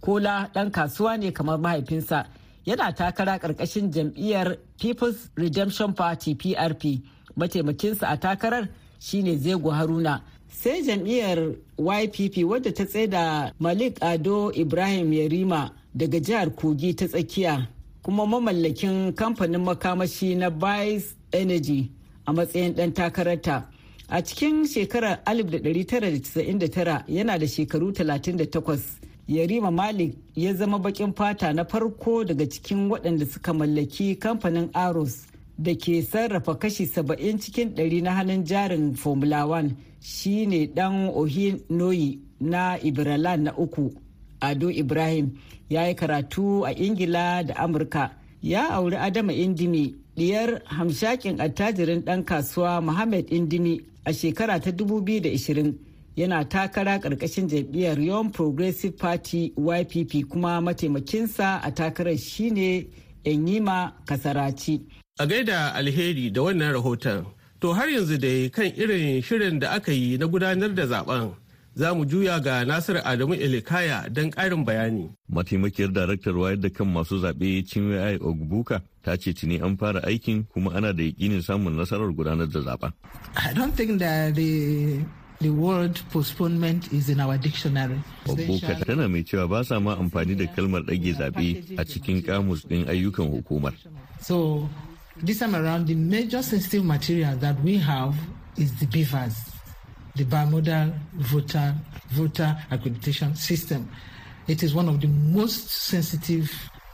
Kola 0.00 0.50
dan 0.54 0.70
kasuwa 0.70 1.16
ne 1.18 1.30
kamar 1.32 1.58
mahaifinsa. 1.58 2.24
Yana 2.66 2.92
takara 2.92 3.38
ƙarƙashin 3.38 3.90
jam'iyyar 3.92 4.56
people's 4.80 5.30
redemption 5.36 5.92
party 5.94 6.34
prp 6.34 7.00
mataimakinsa 7.36 8.08
a 8.10 8.16
takarar 8.16 8.68
shine 8.98 9.38
zego 9.38 9.70
haruna. 9.70 10.20
Sai 10.48 10.82
jam'iyyar 10.82 11.54
ypp 11.78 12.44
wadda 12.44 12.72
ta 12.74 12.84
tsaida 12.84 13.52
malik 13.60 13.98
ado 14.02 14.50
ibrahim 14.52 15.12
yarima 15.12 15.70
daga 15.96 16.20
jihar 16.20 16.50
kogi 16.56 16.94
ta 16.96 17.06
tsakiya. 17.06 17.68
Kuma 18.08 18.26
mamallakin 18.26 19.12
kamfanin 19.12 19.60
makamashi 19.60 20.34
na 20.34 20.50
Bice 20.50 21.14
Energy 21.32 21.90
a 22.26 22.32
matsayin 22.32 22.72
ɗan 22.74 22.92
takararta. 22.94 23.64
A 24.08 24.22
cikin 24.22 24.64
shekarar 24.66 25.18
1999 25.26 27.04
yana 27.08 27.38
da 27.38 27.46
shekaru 27.46 27.92
38. 27.92 28.80
Yarima 29.28 29.70
Malik 29.70 30.14
ya 30.34 30.54
zama 30.54 30.78
bakin 30.78 31.12
fata 31.12 31.52
na 31.52 31.64
farko 31.64 32.24
daga 32.24 32.46
cikin 32.48 32.88
waɗanda 32.88 33.26
suka 33.26 33.52
mallaki 33.52 34.16
kamfanin 34.18 34.70
Aros 34.74 35.26
da 35.58 35.74
ke 35.74 36.00
sarrafa 36.02 36.54
kashi 36.58 36.86
70 36.86 37.38
cikin 37.38 37.74
100 37.76 38.02
na 38.02 38.14
hannun 38.14 38.42
jarin 38.46 38.94
Formula 38.96 39.44
1 39.44 39.70
shi 40.00 40.46
ne 40.46 40.66
ɗan 40.66 41.12
Ohinoyi 41.14 42.18
na 42.40 42.78
Ibralan 42.78 43.42
na 43.42 43.52
uku. 43.58 43.92
Ado 44.40 44.70
Ibrahim 44.70 45.38
ya 45.70 45.86
yi 45.88 45.94
karatu 45.94 46.64
a 46.66 46.72
Ingila 46.74 47.46
da 47.46 47.54
Amurka. 47.54 48.10
Ya 48.42 48.70
auri 48.70 48.96
Adama 48.96 49.32
Indimi, 49.32 49.94
diyar 50.16 50.62
hamshakin 50.66 51.40
attajirin 51.40 52.02
ɗan 52.04 52.24
kasuwa 52.24 52.80
Muhammad 52.82 53.26
Indimi 53.30 53.80
a 54.04 54.12
shekara 54.12 54.60
ta 54.60 54.70
2020. 54.70 55.74
yana 56.18 56.44
takara 56.44 56.98
ƙarƙashin 56.98 57.48
jam'iyyar 57.48 57.98
Young 58.04 58.30
Progressive 58.32 58.98
Party 58.98 59.52
YPP 59.56 60.28
kuma 60.28 60.60
mataimakinsa 60.60 61.60
a 61.62 61.70
takarar 61.70 62.18
shine 62.18 62.86
Enyima 63.24 63.92
Kasaraci. 64.04 64.80
A 65.20 65.26
gaida 65.26 65.72
alheri 65.74 66.32
da 66.32 66.40
wannan 66.42 66.72
rahoton, 66.74 67.24
to 67.60 67.72
har 67.72 67.86
yanzu 67.86 68.18
dai 68.18 68.48
kan 68.50 68.66
irin 68.76 69.22
shirin 69.22 69.60
da 69.60 69.74
aka 69.76 69.92
yi 69.94 70.16
na 70.18 70.26
gudanar 70.26 70.74
da 70.74 70.86
zaɓen. 70.86 71.34
Za 71.78 71.94
mu 71.94 72.04
juya 72.04 72.40
ga 72.40 72.64
Nasiru 72.64 72.98
Adamu 73.04 73.34
Elikaya 73.34 74.08
don 74.10 74.30
ƙarin 74.30 74.64
bayani. 74.66 75.10
Mataimakiyar 75.30 75.92
daraktar 75.94 76.34
wayar 76.34 76.60
da 76.60 76.68
kan 76.70 76.86
masu 76.90 77.22
zaɓe 77.22 77.62
Chinwe 77.68 78.18
Ogbuka 78.18 78.82
ta 79.04 79.14
ce 79.16 79.32
tuni 79.32 79.60
an 79.62 79.76
fara 79.76 80.00
aikin 80.02 80.42
kuma 80.52 80.74
ana 80.74 80.92
da 80.92 81.02
yakinin 81.04 81.40
samun 81.40 81.76
nasarar 81.78 82.10
gudanar 82.10 82.50
da 82.50 82.60
zaɓen. 82.60 82.92
I 83.36 83.52
don't 83.54 83.76
think 83.76 84.00
that 84.00 84.34
the 84.34 84.98
The 85.40 85.50
word 85.50 86.00
postponement 86.10 86.92
is 86.92 87.08
in 87.08 87.20
our 87.20 87.38
dictionary. 87.38 88.02
Babboka 88.26 88.84
tana 88.84 89.08
mai 89.08 89.22
cewa 89.22 89.46
ba 89.48 89.62
sa 89.64 89.78
ma 89.78 89.94
amfani 89.94 90.34
da 90.36 90.46
kalmar 90.50 90.82
ɗage 90.82 91.14
zaɓe 91.14 91.78
a 91.78 91.84
cikin 91.84 92.22
kamus 92.26 92.66
ɗin 92.66 92.88
ayyukan 92.90 93.30
hukumar. 93.30 93.72
So, 94.20 94.68
this 95.22 95.38
time 95.38 95.54
around, 95.54 95.86
the 95.86 95.94
major 95.94 96.42
sensitive 96.42 96.84
material 96.84 97.36
that 97.38 97.54
we 97.62 97.78
have 97.78 98.16
is 98.56 98.74
the 98.80 98.86
beavers, 98.86 99.38
the 100.18 100.24
bimodal 100.24 100.92
voter, 101.14 101.74
voter 102.10 102.56
accreditation 102.70 103.36
system. 103.36 103.88
It 104.48 104.62
is 104.62 104.74
one 104.74 104.88
of 104.88 105.00
the 105.00 105.06
most 105.06 105.68
sensitive 105.70 106.50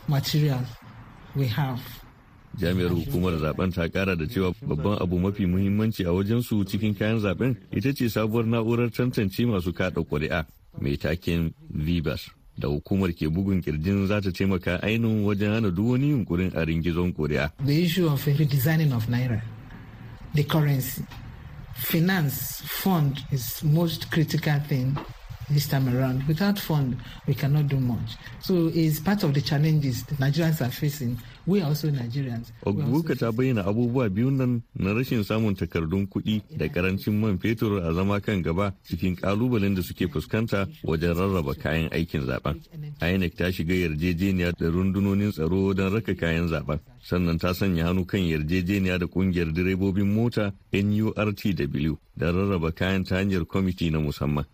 material 0.08 0.60
we 1.34 1.46
have. 1.48 1.80
jami'ar 2.60 2.90
hukumar 2.94 3.34
zaɓen 3.42 3.72
ta 3.74 3.88
kara 3.88 4.14
da 4.16 4.26
cewa 4.30 4.54
babban 4.62 4.98
abu 5.02 5.18
mafi 5.18 5.46
muhimmanci 5.46 6.04
a 6.06 6.12
wajen 6.14 6.40
su 6.42 6.62
cikin 6.64 6.94
kayan 6.94 7.18
zaɓen 7.18 7.56
ita 7.74 7.90
ce 7.92 8.06
sabuwar 8.08 8.46
na'urar 8.46 8.90
tantance 8.94 9.42
masu 9.44 9.72
kada 9.74 10.00
ƙuri'a 10.06 10.46
mai 10.80 10.94
taken 10.96 11.50
vibas 11.74 12.30
da 12.56 12.68
hukumar 12.68 13.10
ke 13.10 13.26
bugun 13.26 13.58
ƙirjin 13.60 14.06
za 14.06 14.20
ta 14.22 14.30
taimaka 14.30 14.78
ainihin 14.86 15.24
wajen 15.26 15.50
hana 15.50 15.70
duk 15.74 15.86
wani 15.98 16.10
yunkurin 16.14 16.54
a 16.54 16.62
ringizon 16.64 17.10
ƙuri'a. 17.12 17.50
the 17.66 17.82
issue 17.82 18.06
of 18.06 18.22
redesigning 18.24 18.94
of 18.94 19.06
naira 19.10 19.42
the 20.34 20.44
currency 20.44 21.02
finance 21.84 22.62
fund 22.62 23.20
is 23.30 23.62
most 23.62 24.10
critical 24.10 24.58
thing 24.60 24.96
this 25.50 25.68
time 25.68 25.88
around. 25.88 26.26
Without 26.26 26.58
fund, 26.58 26.96
we 27.26 27.34
cannot 27.34 27.68
do 27.68 27.78
much. 27.78 28.16
So 28.40 28.70
it's 28.74 29.00
part 29.00 29.22
of 29.22 29.34
the 29.34 29.40
challenges 29.40 30.04
the 30.04 30.14
Nigerians 30.16 30.60
are 30.60 30.70
facing. 30.70 31.18
We 31.46 31.60
are 31.60 31.66
also 31.68 31.88
Nigerians. 31.88 32.50
Ogbuka 32.64 33.18
ta 33.18 33.30
bayyana 33.32 33.64
abubuwa 33.66 34.08
biyun 34.08 34.36
nan 34.36 34.62
na 34.74 34.92
rashin 34.94 35.22
samun 35.24 35.54
takardun 35.54 36.06
kuɗi 36.08 36.42
da 36.56 36.66
ƙarancin 36.68 37.12
man 37.20 37.38
fetur 37.38 37.84
a 37.84 37.92
zama 37.94 38.20
kan 38.20 38.40
gaba 38.42 38.72
cikin 38.88 39.16
kalubalen 39.16 39.74
da 39.74 39.82
suke 39.82 40.08
fuskanta 40.10 40.66
wajen 40.84 41.14
rarraba 41.14 41.54
kayan 41.54 41.90
aikin 41.90 42.22
zaɓen. 42.24 42.60
INEC 43.02 43.36
ta 43.36 43.50
shiga 43.52 43.74
yarjejeniya 43.74 44.52
da 44.58 44.66
rundunonin 44.70 45.32
tsaro 45.32 45.74
don 45.74 45.92
raka 45.92 46.14
kayan 46.14 46.48
zaɓen. 46.48 46.80
Sannan 47.04 47.38
ta 47.38 47.52
sanya 47.52 47.84
hannu 47.84 48.06
kan 48.06 48.20
yarjejeniya 48.20 48.98
da 48.98 49.06
ƙungiyar 49.06 49.52
direbobin 49.52 50.08
mota 50.14 50.52
NURTW 50.72 51.98
da 52.16 52.32
rarraba 52.32 52.72
kayan 52.72 53.04
ta 53.04 53.16
hanyar 53.16 53.44
kwamiti 53.44 53.90
na 53.90 53.98
musamman. 54.00 54.44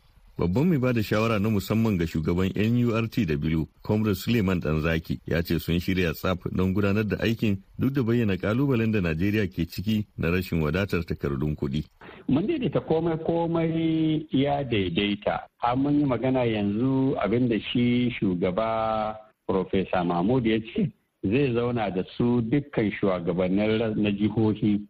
Babban 0.40 0.64
mai 0.68 0.78
ba 0.78 0.92
da 0.92 1.02
shawara 1.02 1.38
na 1.38 1.50
musamman 1.50 1.98
ga 1.98 2.06
shugaban 2.06 2.48
nurtw 2.56 3.66
comrade 3.82 4.14
suleiman 4.16 4.58
danzaki 4.60 5.20
ya 5.26 5.42
ce 5.42 5.58
sun 5.58 5.78
shirya 5.78 6.12
tsaf 6.14 6.38
don 6.52 6.72
gudanar 6.72 7.04
da 7.04 7.16
aikin 7.20 7.58
duk 7.78 7.92
da 7.92 8.02
bayyana 8.02 8.36
kalubalen 8.40 8.90
da 8.92 9.00
najeriya 9.00 9.46
ke 9.52 9.68
ciki 9.68 10.06
na 10.16 10.30
rashin 10.30 10.62
wadatar 10.62 11.04
takardun 11.04 11.52
kuɗi. 11.54 11.84
mun 12.28 12.46
daidaita 12.46 12.80
komai 12.80 13.18
komai 13.20 14.26
ya 14.32 14.64
daidaita 14.64 15.44
har 15.58 15.76
mun 15.76 16.00
yi 16.00 16.04
magana 16.06 16.44
yanzu 16.48 17.14
abin 17.20 17.48
da 17.48 17.60
shi 17.60 18.08
shugaba 18.18 19.16
Profesa 19.46 20.04
mahmud 20.04 20.46
ya 20.46 20.56
ce 20.72 20.88
zai 21.22 21.52
zauna 21.52 21.90
da 21.90 22.02
su 22.16 22.40
dukkan 22.40 22.88
shugabannin 22.96 23.92
na 24.02 24.10
jihohi 24.10 24.80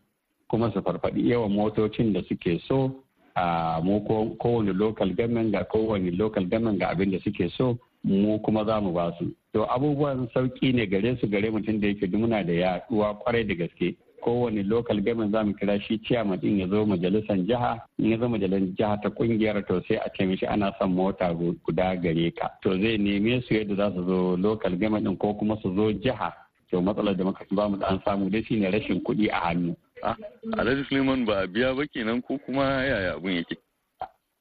kuma 0.47 0.71
su 0.73 0.79
farfaɗi 0.83 1.27
yawan 1.31 1.51
motocin 1.53 2.13
da 2.13 2.23
suke 2.29 2.61
so 2.69 3.03
mu 3.83 4.01
kowane 4.39 4.73
local 4.73 5.09
government 5.15 5.53
ga 5.53 5.65
kowane 5.65 6.11
local 6.19 6.45
government 6.45 6.79
ga 6.79 6.89
abin 6.91 7.11
da 7.11 7.19
suke 7.21 7.49
so 7.57 7.79
mu 8.05 8.39
kuma 8.41 8.65
za 8.65 8.81
mu 8.81 8.93
ba 8.93 9.13
su. 9.19 9.31
To 9.53 9.65
abubuwan 9.67 10.29
sauƙi 10.35 10.73
ne 10.75 10.87
gare 10.87 11.17
su 11.21 11.27
gare 11.29 11.51
mutum 11.51 11.81
da 11.81 11.87
yake 11.89 12.07
muna 12.17 12.43
da 12.45 12.53
yaɗuwa 12.53 13.19
ƙwarai 13.21 13.47
da 13.47 13.55
gaske. 13.55 13.97
Kowane 14.25 14.63
local 14.69 15.01
government 15.01 15.33
za 15.33 15.45
mu 15.45 15.53
kira 15.55 15.81
shi 15.81 15.99
ciyaman 15.99 16.41
din 16.41 16.59
ya 16.59 16.69
zo 16.69 16.87
majalisar 16.87 17.37
jiha. 17.47 17.81
In 17.99 18.11
ya 18.11 18.19
zo 18.19 18.29
majalisar 18.29 18.75
jiha 18.77 19.03
ta 19.03 19.09
ƙungiyar 19.11 19.67
to 19.67 19.83
sai 19.89 19.97
a 19.97 20.11
ce 20.17 20.25
mishi 20.27 20.47
ana 20.47 20.73
son 20.79 20.95
mota 20.95 21.35
guda 21.35 21.97
gare 21.97 22.31
ka. 22.33 22.49
To 22.63 22.71
zai 22.81 22.97
neme 22.99 23.43
su 23.47 23.55
yadda 23.55 23.77
za 23.77 23.91
su 23.95 24.05
zo 24.07 24.37
local 24.37 24.71
government 24.77 25.05
din 25.05 25.17
ko 25.17 25.35
kuma 25.35 25.57
su 25.63 25.75
zo 25.75 25.93
jiha. 25.93 26.33
To 26.71 26.81
matsalar 26.81 27.17
da 27.17 27.25
muka 27.25 27.45
ba 27.51 27.69
mu 27.69 27.77
da 27.77 27.87
an 27.89 28.01
samu 28.05 28.31
dai 28.31 28.43
shine 28.45 28.71
rashin 28.71 29.03
kuɗi 29.03 29.29
a 29.33 29.41
hannu. 29.49 29.75
Alhaji 30.03 30.85
Suleiman 30.89 31.25
ba 31.25 31.43
a 31.43 31.47
biya 31.47 31.75
ba 31.77 31.87
kenan 31.93 32.23
ko 32.23 32.39
kuma 32.47 32.85
yaya 32.85 33.15
abun 33.17 33.33
yake? 33.37 33.57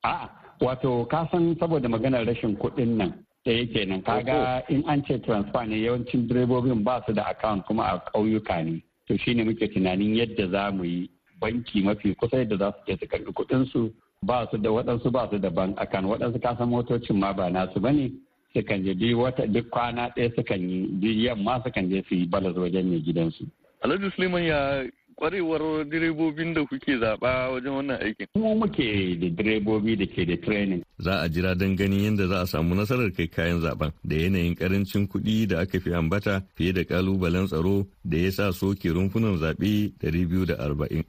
A'a, 0.03 0.29
wato 0.61 1.05
ka 1.09 1.27
san 1.31 1.55
saboda 1.59 1.87
maganar 1.89 2.25
rashin 2.25 2.55
kuɗin 2.57 2.97
nan 2.97 3.25
da 3.45 3.51
yake 3.51 3.85
nan 3.87 4.01
kaga 4.03 4.63
in 4.69 4.83
an 4.87 5.03
ce 5.05 5.17
transfer 5.25 5.65
ne 5.65 5.75
yawancin 5.83 6.27
direbobin 6.27 6.83
ba 6.83 7.03
su 7.07 7.13
da 7.13 7.23
account 7.29 7.65
kuma 7.65 7.83
a 7.83 7.99
ƙauyuka 8.13 8.63
ne. 8.65 8.83
To 9.07 9.17
shine 9.17 9.43
muke 9.45 9.67
tunanin 9.73 10.15
yadda 10.15 10.51
za 10.51 10.71
mu 10.71 10.83
yi 10.83 11.09
banki 11.41 11.81
mafi 11.83 12.15
kusa 12.15 12.37
yadda 12.37 12.57
za 12.57 12.71
su 12.71 12.91
je 12.91 12.97
su 12.99 13.05
karɓi 13.07 13.33
kuɗin 13.33 13.65
su 13.71 13.91
ba 14.23 14.47
su 14.51 14.57
da 14.57 14.69
waɗansu 14.69 15.11
ba 15.11 15.27
su 15.31 15.37
da 15.39 15.49
bank 15.49 15.77
account 15.79 16.07
waɗansu 16.07 16.39
kasan 16.41 16.69
motocin 16.69 17.17
ma 17.19 17.33
ba 17.33 17.49
nasu 17.49 17.79
ba 17.79 17.91
ne 17.91 18.11
sukan 18.53 18.83
je 18.85 18.93
duk 18.93 19.19
wata 19.19 19.45
duk 19.47 19.69
kwana 19.69 20.09
ɗaya 20.15 20.31
sukan 20.35 20.61
yi 20.69 20.87
duk 21.01 21.15
yamma 21.15 21.61
sukan 21.63 21.89
je 21.89 22.03
su 22.07 22.15
yi 22.15 22.25
balas 22.25 22.55
wajen 22.55 22.89
mai 22.89 22.99
gidansu. 23.01 23.45
Alhaji 23.81 24.11
Suleiman 24.15 24.43
ya 24.43 24.83
kwarewar 25.19 25.83
direbobin 25.91 26.53
da 26.55 26.61
kuke 26.65 26.95
zaɓa 26.97 27.51
wajen 27.51 27.71
wannan 27.75 27.99
aikin? 28.01 28.27
Mu 28.35 28.55
muke 28.55 29.15
da 29.19 29.27
direbobi 29.29 29.95
da 29.99 30.05
ke 30.07 30.25
da 30.25 30.35
training. 30.37 30.83
Za 30.99 31.19
a 31.21 31.27
jira 31.29 31.55
don 31.55 31.75
ganin 31.75 31.99
yadda 32.15 32.27
za 32.27 32.41
a 32.41 32.47
samu 32.47 32.75
nasarar 32.75 33.11
kai 33.11 33.27
kayan 33.27 33.59
zaɓen 33.61 33.91
da 34.03 34.15
yanayin 34.15 34.55
ƙarancin 34.55 35.07
kuɗi 35.07 35.47
da 35.47 35.59
aka 35.59 35.79
fi 35.79 35.93
ambata 35.93 36.41
fiye 36.55 36.71
da 36.73 36.83
kalubalen 36.83 37.47
tsaro 37.47 37.85
da 38.05 38.17
ya 38.17 38.31
sa 38.31 38.51
soke 38.51 38.87
rumfunan 38.89 39.35
zaɓe 39.37 39.91
biyu 40.29 40.45
da 40.45 40.55
arba'in. 40.55 41.03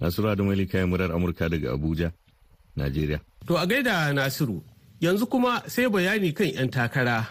Nasiru 0.00 0.28
Adamali 0.28 0.66
kayan 0.68 0.90
murar 0.90 1.10
Amurka 1.12 1.48
daga 1.48 1.72
Abuja, 1.72 2.12
Najeriya. 2.76 3.20
To 3.46 3.56
a 3.56 3.66
gaida 3.66 4.12
Nasiru, 4.12 4.60
yanzu 5.00 5.26
kuma 5.30 5.62
sai 5.68 5.86
bayani 5.86 6.34
kan 6.34 6.46
'yan 6.50 6.68
takara. 6.68 7.24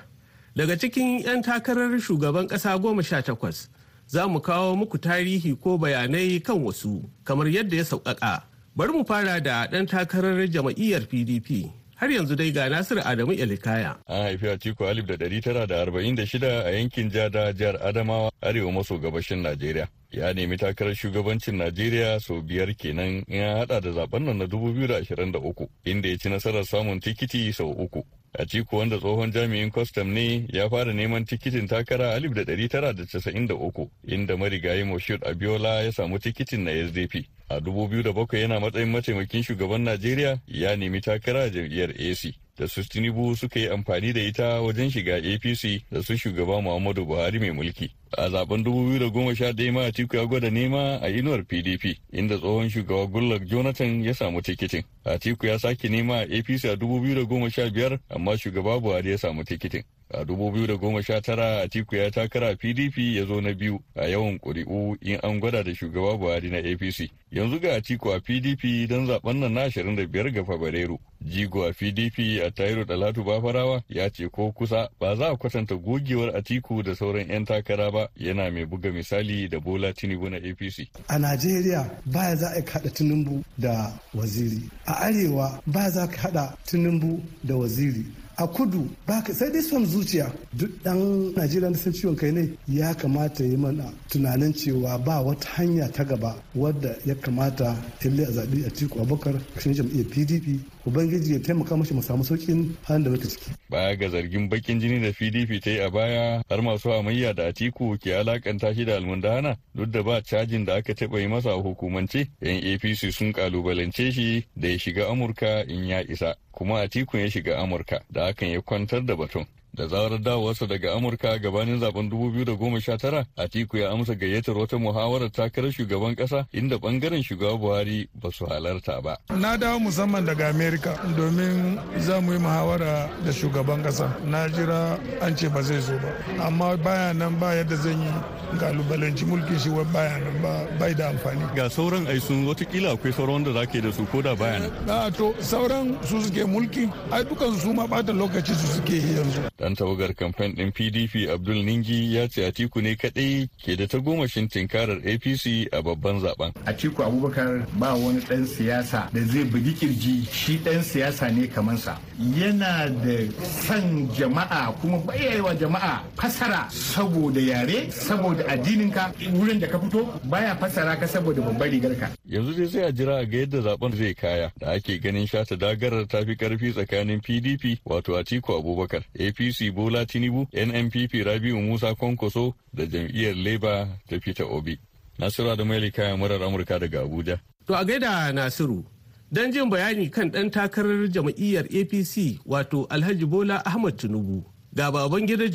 Daga 0.56 0.78
cikin 0.80 1.20
'yan 1.20 1.44
takarar 1.44 1.92
shugaban 2.00 2.48
ƙasa 2.48 2.80
goma 2.82 3.04
sha 3.04 3.22
takwas. 3.22 3.68
Za 4.08 4.28
mu 4.28 4.40
kawo 4.40 4.76
muku 4.76 4.98
tarihi 4.98 5.56
ko 5.60 5.78
bayanai 5.78 6.40
kan 6.44 6.58
wasu 6.64 7.02
kamar 7.24 7.48
yadda 7.48 7.78
ya 7.78 7.84
sauƙaƙa. 7.84 8.42
Bari 8.76 8.92
mu 8.92 9.06
fara 9.06 9.40
da 9.42 9.68
ɗan 9.68 9.88
takarar 9.88 10.48
jama'iyyar 10.48 11.08
PDP. 11.08 11.72
Har 11.96 12.10
yanzu 12.12 12.36
dai 12.36 12.52
ga 12.52 12.68
Nasiru 12.70 13.02
Adamu 13.02 13.32
Elikaya. 13.34 13.96
An 14.08 14.24
haifi 14.28 14.48
Atiku 14.52 14.86
alif 14.86 15.06
da 15.06 15.16
ɗari 15.16 15.42
tara 15.42 15.66
da 15.66 15.76
arba'in 15.82 16.16
da 16.16 16.24
shida 16.26 16.66
a 16.66 16.72
yankin 16.72 17.10
Jada 17.10 17.54
jihar 17.54 17.80
Adamawa 17.82 18.32
arewa 18.42 18.72
maso 18.74 18.98
gabashin 19.00 19.42
Najeriya. 19.42 19.88
Ya 20.12 20.34
nemi 20.34 20.58
takarar 20.58 20.94
shugabancin 20.94 21.56
Najeriya 21.56 22.20
sau 22.20 22.42
biyar 22.42 22.76
kenan 22.78 23.24
ya 23.28 23.64
haɗa 23.64 23.82
da 23.82 23.92
zaɓen 23.92 24.24
nan 24.26 24.38
na 24.40 24.46
dubu 24.46 24.74
biyu 24.74 24.88
da 24.88 24.96
ashirin 24.98 25.32
da 25.32 25.40
uku 25.40 25.70
inda 25.86 26.10
ya 26.10 26.18
ci 26.18 26.30
nasarar 26.30 26.66
samun 26.66 27.00
tikiti 27.00 27.54
sau 27.54 27.72
uku. 27.72 28.04
Atiku 28.40 28.76
wanda 28.78 28.98
tsohon 28.98 29.32
jami'in 29.32 29.72
kwastam 29.72 30.14
ne 30.14 30.46
ya 30.50 30.70
fara 30.70 30.94
neman 30.94 31.26
tikitin 31.26 31.68
takara 31.68 32.14
alif 32.14 32.34
da 32.34 32.44
ɗari 32.44 32.70
tara 32.70 32.94
da 32.94 33.06
casa'in 33.06 33.48
da 33.48 33.56
uku 33.56 33.90
inda 34.08 34.38
marigayi 34.38 34.84
Moshood 34.84 35.24
Abiola 35.28 35.84
ya 35.84 35.92
samu 35.92 36.20
tikitin 36.20 36.64
na 36.64 36.72
SDP. 36.72 37.26
A 37.50 37.60
dubu 37.60 37.88
biyu 37.88 38.04
da 38.04 38.12
bakwai 38.14 38.42
yana 38.42 38.60
matsayin 38.60 38.90
mataimakin 38.92 39.44
shugaban 39.44 39.82
Najeriya 39.84 40.40
ya 40.48 40.76
nemi 40.76 41.02
takara 41.02 41.44
a 41.44 41.50
jam'iyyar 41.50 41.90
AC. 41.92 42.36
Da 42.58 42.68
su 42.68 42.84
Tinubu 42.90 43.36
suka 43.36 43.60
yi 43.60 43.70
amfani 43.70 44.14
da 44.14 44.22
ita 44.22 44.62
wajen 44.62 44.90
shiga 44.92 45.16
APC 45.16 45.82
da 45.92 46.04
su 46.04 46.18
shugaba 46.18 46.62
Muhammadu 46.62 47.06
Buhari 47.06 47.40
mai 47.40 47.52
mulki. 47.52 47.90
A 48.18 48.30
zaɓen 48.30 48.64
2011 48.64 49.72
ma 49.72 49.86
Atiku 49.86 50.16
ya 50.16 50.26
gwada 50.26 50.50
nema 50.50 51.00
a 51.02 51.10
inuwar 51.10 51.44
PDP 51.44 51.98
inda 52.14 52.38
tsohon 52.38 52.70
shugaba 52.70 53.06
Goodluck 53.06 53.44
Jonathan 53.46 54.04
ya 54.04 54.14
samu 54.14 54.42
tikitin. 54.42 54.84
Atiku 55.04 55.46
ya 55.46 55.60
sake 55.60 55.90
nema 55.90 56.16
a 56.20 56.22
APC 56.24 56.66
a 56.66 56.76
2015 56.76 58.00
amma 58.10 58.38
shugaba 58.38 58.80
Buhari 58.80 59.12
ya 59.12 59.18
samu 59.18 59.44
tikitin. 59.44 59.84
A 60.14 60.24
2019 60.24 61.62
Atiku 61.62 61.96
ya 61.96 62.12
takara 62.12 62.56
PDP 62.56 62.98
ya 63.16 63.26
zo 63.26 63.42
na 63.42 63.54
biyu 63.54 63.80
a 63.96 64.06
yawan 64.08 64.40
ƙuri'u 64.40 64.98
in 65.02 65.20
an 65.24 65.40
gwada 65.40 65.64
da 65.64 65.74
shugaba 65.76 66.18
Buhari 66.18 66.50
na 66.52 66.58
APC. 66.58 67.10
Yanzu 67.32 67.60
ga 67.60 67.76
Atiku 67.76 68.12
a 68.14 68.20
PDP 68.20 68.88
don 68.88 69.08
zaɓen 69.08 69.40
nan 69.40 69.54
na 69.54 69.68
25 69.68 70.32
ga 70.32 70.44
Fabrairu. 70.44 71.00
Jigo 71.26 71.66
a 71.68 71.74
PDP 71.74 72.40
a 72.46 72.52
Tairo 72.52 72.86
Dalatu 72.86 73.24
Bafarawa 73.24 73.82
ya 73.90 74.10
ce 74.10 74.30
ko 74.30 74.52
kusa 74.52 74.90
ba 75.00 75.16
za 75.16 75.32
a 75.32 75.38
kwatanta 75.38 75.76
gogewar 75.76 76.36
Atiku 76.38 76.84
da 76.84 76.94
sauran 76.96 77.28
'yan 77.30 77.46
takara 77.46 77.92
ba 77.92 78.08
yana 78.16 78.52
mai 78.52 78.66
buga 78.66 78.92
misali 78.92 79.50
da 79.50 79.60
Bola 79.60 79.92
Tinubu 79.94 80.30
na 80.30 80.38
APC. 80.38 80.88
A 81.10 81.18
Najeriya 81.18 81.90
baya 82.06 82.36
za 82.36 82.48
a 82.54 82.62
haɗa 82.62 82.94
Tinubu 82.94 83.44
da 83.58 83.92
waziri. 84.14 84.70
A 84.86 84.94
Arewa 85.10 85.60
baya 85.66 85.90
za 85.90 86.08
ka 86.08 86.30
haɗa 86.30 86.54
Tinubu 86.66 87.24
da 87.44 87.56
waziri. 87.56 88.06
A 88.38 88.48
kudu 88.48 88.90
ba 89.08 89.24
sai 89.34 89.52
dai 89.52 89.62
son 89.62 89.86
zuciya. 89.86 90.32
Duk 90.54 90.72
dan 90.84 91.32
najeriya 91.36 91.72
da 91.72 91.78
san 91.78 91.94
ciwon 91.94 92.16
kai 92.18 92.32
ne 92.32 92.50
ya 92.68 92.94
kamata 92.94 93.44
yi 93.44 93.56
mana 93.58 93.92
tunanin 94.10 94.54
cewa 94.54 94.98
ba 95.04 95.22
wata 95.22 95.48
hanya 95.56 95.88
ta 95.92 96.04
gaba 96.04 96.36
wadda 96.56 96.96
ya 97.06 97.16
kamata 97.16 97.76
ille 98.04 98.24
a 98.24 98.32
zaɓi 98.32 98.66
a 98.66 98.70
cikin 98.70 99.02
abubakar 99.02 99.36
kashin 99.56 99.74
jam'iyyar 99.74 100.06
pdp 100.10 100.60
ubangiji 100.86 101.34
ya 101.34 101.40
taimaka 101.40 101.78
mashi 101.78 101.94
mu 101.94 102.02
samu 102.04 102.24
sauƙin 102.24 102.76
halin 102.84 103.04
da 103.04 103.10
muke 103.10 103.28
ciki. 103.28 103.52
baya 103.70 103.96
ga 103.96 104.10
zargin 104.10 104.50
bakin 104.50 104.80
jini 104.80 105.00
da 105.02 105.12
pdp 105.12 105.62
ta 105.64 105.70
yi 105.70 105.80
a 105.80 105.90
baya 105.90 106.42
har 106.50 106.62
masu 106.62 106.90
hamayya 106.90 107.34
da 107.34 107.48
atiku 107.48 107.98
ke 107.98 108.16
alakanta 108.16 108.74
shi 108.76 108.86
da 108.86 108.96
almundana 108.96 109.58
duk 109.76 109.92
da 109.92 110.04
ba 110.04 110.22
cajin 110.22 110.66
da 110.66 110.76
aka 110.76 110.94
taɓa 110.94 111.20
yi 111.20 111.28
masa 111.28 111.50
a 111.52 111.62
hukumance 111.62 112.28
yan 112.42 112.62
apc 112.64 113.12
sun 113.12 113.34
kalubalance 113.34 114.12
shi 114.12 114.46
da 114.56 114.68
ya 114.68 114.78
shiga 114.80 115.08
amurka 115.10 115.64
in 115.68 115.86
ya 115.88 116.02
isa 116.08 116.36
kuma 116.56 116.82
Atiku 116.82 117.18
ya 117.18 117.32
shiga 117.32 117.58
Amurka. 117.60 118.02
Da 118.12 118.25
hakan 118.26 118.50
ya 118.50 118.62
kwantar 118.62 119.06
da 119.06 119.16
batun. 119.16 119.46
Da 119.78 119.88
zarar 119.88 120.20
dawowarsa 120.24 120.68
daga 120.70 120.94
Amurka 120.96 121.38
gabanin 121.38 121.80
zaɓen 121.80 122.10
2019, 122.10 123.26
Atiku 123.38 123.78
ya 123.78 123.90
amsa 123.92 124.14
gayyatar 124.16 124.56
wata 124.58 124.78
muhawarar 124.78 125.30
takarar 125.32 125.72
shugaban 125.72 126.16
kasa 126.16 126.48
inda 126.54 126.78
ɓangaren 126.78 127.22
shugaba 127.24 127.58
Buhari 127.58 128.08
ba 128.16 128.32
su 128.32 128.46
halarta 128.46 129.02
ba. 129.04 129.18
Na 129.30 129.58
dawo 129.58 129.80
musamman 129.80 130.26
daga 130.26 130.48
Amerika 130.50 130.96
domin 131.18 131.78
za 132.00 132.22
mu 132.22 132.32
yi 132.34 132.40
muhawara 132.40 133.10
da 133.26 133.32
shugaban 133.34 133.84
kasa. 133.84 134.08
Na 134.26 134.48
jira 134.48 134.98
an 135.22 135.36
ce 135.36 135.50
ba 135.50 135.62
zai 135.62 135.82
zo 135.82 135.98
ba. 136.00 136.08
Amma 136.48 136.78
baya 136.78 137.14
nan 137.14 137.38
ba 137.40 137.48
yadda 137.56 137.76
zan 137.76 138.00
yi 138.02 138.12
galubalanci 138.60 139.26
mulkin 139.26 139.60
shi 139.60 139.70
wai 139.70 139.84
baya 139.92 140.20
nan 140.20 140.42
ba 140.42 140.68
bai 140.80 140.94
da 140.94 141.10
amfani. 141.12 141.44
Ga 141.56 141.68
sauran 141.70 142.08
ai 142.08 142.20
sun 142.20 142.46
wataƙila 142.48 142.96
akwai 142.96 143.12
sauran 143.12 143.44
wanda 143.44 143.52
zake 143.52 143.82
da 143.82 143.92
su 143.92 144.06
ko 144.06 144.22
da 144.22 144.36
baya 144.36 144.60
nan. 144.60 144.72
Na 144.88 145.10
to 145.10 145.34
sauran 145.40 145.98
su 146.06 146.22
suke 146.22 146.46
mulki 146.48 146.88
ai 147.12 147.24
dukan 147.24 147.60
su 147.60 147.74
ma 147.74 147.86
bata 147.88 148.14
lokaci 148.14 148.54
su 148.56 148.68
suke 148.80 148.96
yanzu. 148.96 149.42
Dan 149.66 149.74
tawagar 149.74 150.14
kamfen 150.14 150.54
din 150.54 150.70
PDP 150.70 151.26
Abdul 151.26 151.66
Ningi 151.66 152.14
ya 152.14 152.28
ce 152.30 152.46
Atiku 152.46 152.82
ne 152.86 152.94
kadai 152.96 153.50
ke 153.58 153.74
da 153.74 153.88
ta 153.90 153.98
gomashin 153.98 154.46
tinkarar 154.48 155.02
APC 155.02 155.66
a 155.74 155.82
babban 155.82 156.22
zaɓen. 156.22 156.54
Atiku 156.70 157.02
Abubakar 157.02 157.66
ba 157.74 157.98
wani 157.98 158.22
dan 158.30 158.46
siyasa 158.46 159.10
da 159.10 159.22
zai 159.26 159.42
bugi 159.50 159.74
ƙirji 159.74 160.30
shi 160.30 160.62
dan 160.62 160.84
siyasa 160.86 161.34
ne 161.34 161.48
kamar 161.50 161.78
sa. 161.82 161.98
Yana 162.22 162.94
da 162.94 163.26
san 163.42 164.06
jama'a 164.14 164.70
kuma 164.82 165.00
bayyana 165.02 165.58
jama'a 165.58 166.04
fasara 166.16 166.70
saboda 166.70 167.42
yare 167.42 167.90
saboda 167.90 168.46
addininka 168.46 169.18
wurin 169.34 169.58
da 169.60 169.66
ka 169.66 169.80
fito 169.82 170.06
baya 170.30 170.54
fasara 170.62 170.94
ka 171.00 171.08
saboda 171.10 171.42
babbar 171.42 171.74
rigarka. 171.74 172.14
Yanzu 172.30 172.54
dai 172.54 172.68
sai 172.70 172.84
a 172.86 172.92
jira 172.94 173.26
ga 173.26 173.38
yadda 173.42 173.66
zaɓen 173.66 173.98
zai 173.98 174.14
kaya 174.14 174.52
da 174.62 174.78
ake 174.78 175.02
ganin 175.02 175.26
shata 175.26 175.58
dagarar 175.58 176.06
tafi 176.06 176.38
ƙarfi 176.38 176.70
tsakanin 176.72 177.18
PDP 177.18 177.82
wato 177.84 178.14
Atiku 178.14 178.62
Abubakar, 178.62 179.02
APC 179.18 179.45
Bola 179.74 180.06
Tinubu, 180.06 180.48
NNPP 180.54 181.24
Rabiu 181.26 181.62
Musa 181.62 181.96
Kwankwaso 181.96 182.54
da 182.74 182.86
jam'iyyar 182.86 183.36
Labour 183.36 183.88
ta 184.10 184.20
Peter 184.20 184.44
Obi. 184.46 184.80
Nasiru 185.20 185.56
da 185.56 185.64
Mailika 185.66 186.18
murar 186.18 186.42
Amurka 186.44 186.80
daga 186.80 187.02
Abuja. 187.02 187.40
To 187.68 187.74
a 187.74 187.86
gaida 187.86 188.32
Nasiru, 188.34 188.84
don 189.32 189.52
jin 189.52 189.70
bayani 189.70 190.10
kan 190.12 190.30
ɗan 190.32 190.50
takarar 190.52 191.08
jam'iyyar 191.08 191.66
APC 191.66 192.40
wato 192.46 192.86
Alhaji 192.90 193.26
Bola 193.26 193.62
Ahmad 193.66 193.98
Tinubu. 193.98 194.44
Ga 194.74 194.92
baban 194.92 195.26
gidan 195.28 195.48